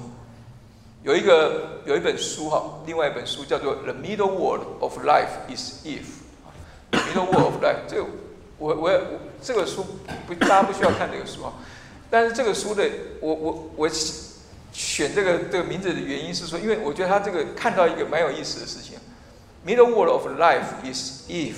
[1.05, 6.03] 有一个有一本书哈，另外一本书叫做《The Middle World of Life Is If》
[6.99, 7.87] ，Middle World of Life。
[7.89, 8.07] 这个
[8.59, 9.01] 我我
[9.41, 9.87] 这个书
[10.27, 11.53] 不大家不需要看这个书啊，
[12.11, 12.91] 但是这个书的
[13.21, 13.89] 我我我
[14.73, 18.99] 选这个这个名字的原因是说，因为我觉得他这个看到一个蛮有意思的事情，
[19.69, 21.55] 《Middle World of Life Is If》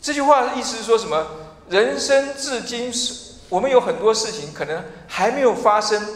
[0.00, 1.26] 这句话的意思是说什么？
[1.68, 6.06] 人生至今是，我们有很多事情可能还没有发生，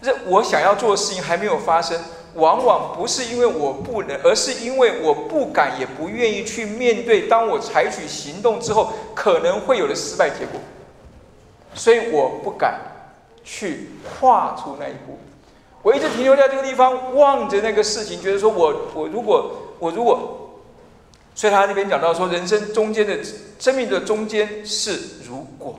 [0.00, 1.98] 这我想要做的事情还没有发生，
[2.34, 7.22] 往往不是因为我不能，而是因为我不敢也不愿意去面对。
[7.22, 10.60] 当我采取行动之后，可能会有的失败结果，
[11.74, 12.80] 所以我不敢
[13.42, 13.90] 去
[14.20, 15.18] 跨出那一步。
[15.82, 20.38] 我一直停留在这个地方，望着那个事情，觉得说我我如果我如果。
[21.34, 23.18] 所以他那边讲到说，人生中间的
[23.58, 25.78] 生命的中间是如果，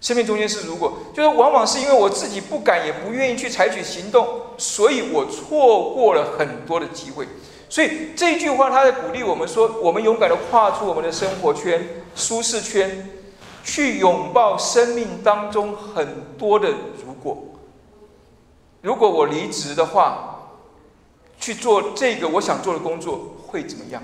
[0.00, 4.26] 生命中间是如果，就是往往是因为我自己不敢也不愿意去采取行动，
[4.58, 7.26] 所以我错过了很多的机会。
[7.70, 13.08] 所以这句话他在鼓励我们说，我们勇敢的跨出我们的生活圈、舒适圈，
[13.64, 17.44] 去拥抱生命当中很多的如果。
[18.80, 20.52] 如果我离职的话，
[21.40, 24.02] 去做这个我想做的工作会怎么样？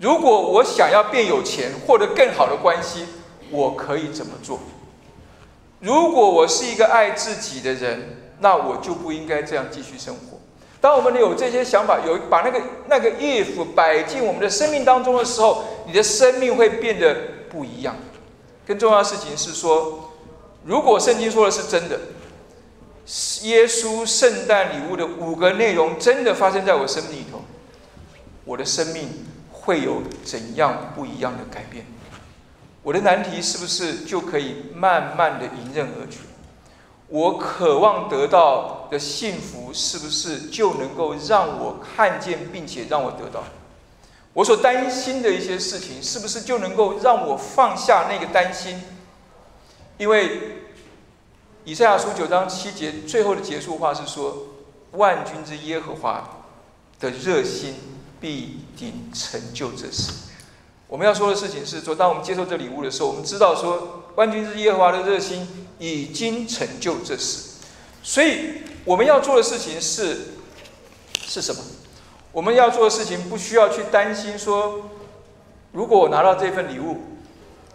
[0.00, 3.04] 如果我想要变有钱，获得更好的关系，
[3.50, 4.58] 我可以怎么做？
[5.80, 10.40] 如果我是一个爱自己的人，那我就不应该这样继续生活。
[10.80, 17.14] 当我们有这些想法，有把那个那个 if 摆进我们的生命当中的时候，你的生命会变得
[17.50, 17.94] 不一样。
[18.66, 20.12] 更重要的事情是说，
[20.64, 22.00] 如果圣经说的是真的，
[23.42, 27.42] 耶稣圣诞礼物的五个内容真的发生在我生命里头，
[28.46, 29.26] 我的生命。
[29.60, 31.86] 会有怎样不一样的改变？
[32.82, 36.18] 我的难题是不是就可以慢慢的迎刃而解？
[37.08, 43.44] 我渴望得到的幸福是不是就能够让我看见，并且让我得到？
[44.32, 48.82] 我所担心的一些事情，是不是就能够让我放下那个担心？
[49.98, 50.62] 因为
[51.64, 54.46] 以赛亚书九章七节最后的结束话是说
[54.92, 56.44] ：“万军之耶和华
[56.98, 57.74] 的热心。”
[58.20, 60.12] 必定成就这事。
[60.86, 67.50] 我们要说的事情是说，当我们接受这礼物的时候，我们知道说，万军之耶和华的热心已经成就这事。
[68.02, 70.16] 所以我们要做的事情是
[71.22, 71.62] 是什么？
[72.32, 74.90] 我们要做的事情不需要去担心说，
[75.72, 76.98] 如果我拿到这份礼物，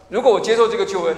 [0.10, 1.16] 如果我接受这个救恩，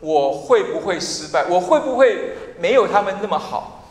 [0.00, 1.44] 我会不会失败？
[1.44, 3.86] 我会不会没有他们那么好？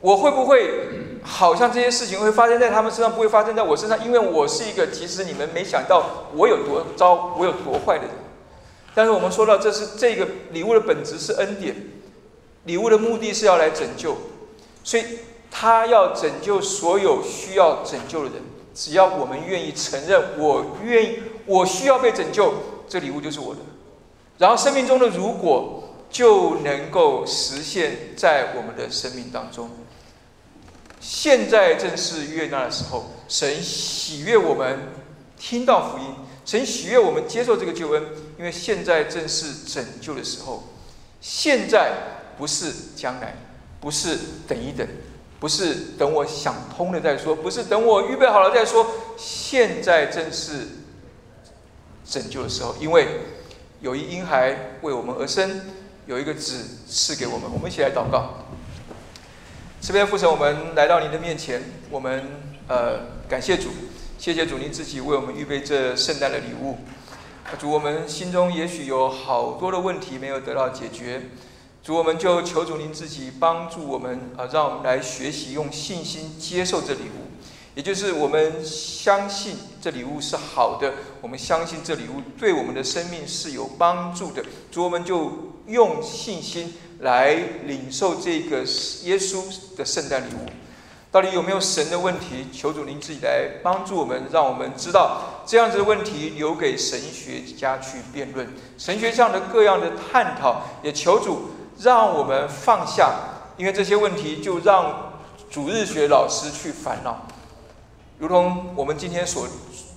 [0.00, 1.05] 我会不会？
[1.28, 8.12] 好像这些事情会发生在他们身上，不会发生在我身上，因为我是一个其实你们没想到我有多糟，我有多坏的人。
[8.94, 11.74] 但是我们说到，这是这个礼物的本质是恩典，
[12.64, 14.16] 礼物的目的是要来拯救，
[14.84, 15.04] 所以
[15.50, 18.34] 他要拯救所有需要拯救的人。
[18.72, 22.54] 只要我们愿意承认，我愿意，我需要被拯救，
[22.88, 23.60] 这礼物就是我的。
[24.38, 29.68] 然后生命中的如果就能够实现在我们的生命当中。
[31.08, 34.76] 现在正是悦纳的时候，神喜悦我们
[35.38, 36.04] 听到福音，
[36.44, 38.02] 神喜悦我们接受这个救恩，
[38.36, 40.64] 因为现在正是拯救的时候。
[41.20, 41.92] 现在
[42.36, 43.36] 不是将来，
[43.80, 44.84] 不是等一等，
[45.38, 48.84] 不是等我想通了再说，不是等我预备好了再说。
[49.16, 50.66] 现在正是
[52.04, 53.20] 拯救的时候，因为
[53.80, 55.62] 有一婴孩为我们而生，
[56.06, 57.48] 有一个子赐给我们。
[57.52, 58.44] 我们一起来祷告。
[59.86, 62.20] 这边父神，我们来到您的面前，我们
[62.66, 63.68] 呃感谢主，
[64.18, 66.78] 谢谢主您自己为我们预备这圣诞的礼物。
[67.56, 71.30] 主，我们心中也许有好多的问题没有得到解决，
[71.84, 77.30] 主，我们就求主您自己帮助我们啊，让我们来学习用信心接受这礼物，
[77.76, 87.34] 也就是我们相信这礼物是好的，我们相信这礼物对我们的生命是有帮助的，主我们就用信心来
[87.64, 88.58] 领受这个
[89.04, 89.42] 耶稣
[89.76, 90.46] 的圣诞礼物。
[91.12, 92.46] 到底有没有神的问题？
[92.52, 103.14] 求主您自己来帮助我们，让我们知道这样子的问题留给神学家去辩论，神学上的各样的探讨，也求主让我们放下，
[103.56, 105.12] 因为这些问题就让
[105.48, 107.26] 主日学老师去烦恼。
[108.18, 109.48] 如同我们今天所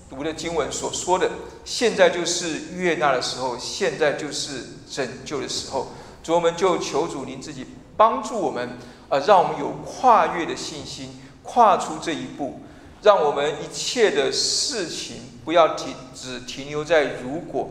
[0.10, 1.30] 读的经文所说的，
[1.66, 5.92] 现在就是悦纳的时候，现在就是拯救的时候。
[6.24, 7.66] 主，我们就求主您自己
[7.96, 8.78] 帮助我们。
[9.10, 12.62] 啊，让我们有跨越的信心，跨出这一步，
[13.02, 17.70] 让我们一切的事情不要停，只停留在如果，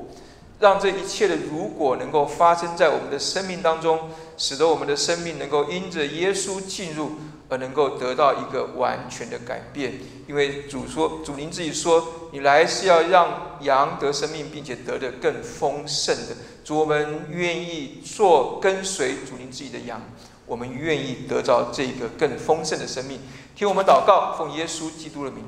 [0.58, 7.12] 让这一切的如果能够发生在我们的生命当中，使得我们的生命能够因着耶稣进入
[7.48, 9.92] 而能够得到一个完全的改变。
[10.26, 16.34] 因为主说，主您自己说，你来是要让羊得生命，并且得的更丰盛的。
[16.68, 20.02] 主，我们愿意做跟随主您自己的羊。
[20.44, 23.18] 我们愿意得到这个更丰盛的生命，
[23.56, 25.42] 听我们祷告，奉耶稣基督的名，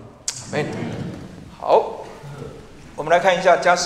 [0.51, 0.64] 阿门。
[1.61, 2.07] 好，
[2.97, 3.77] 我们来看一下加。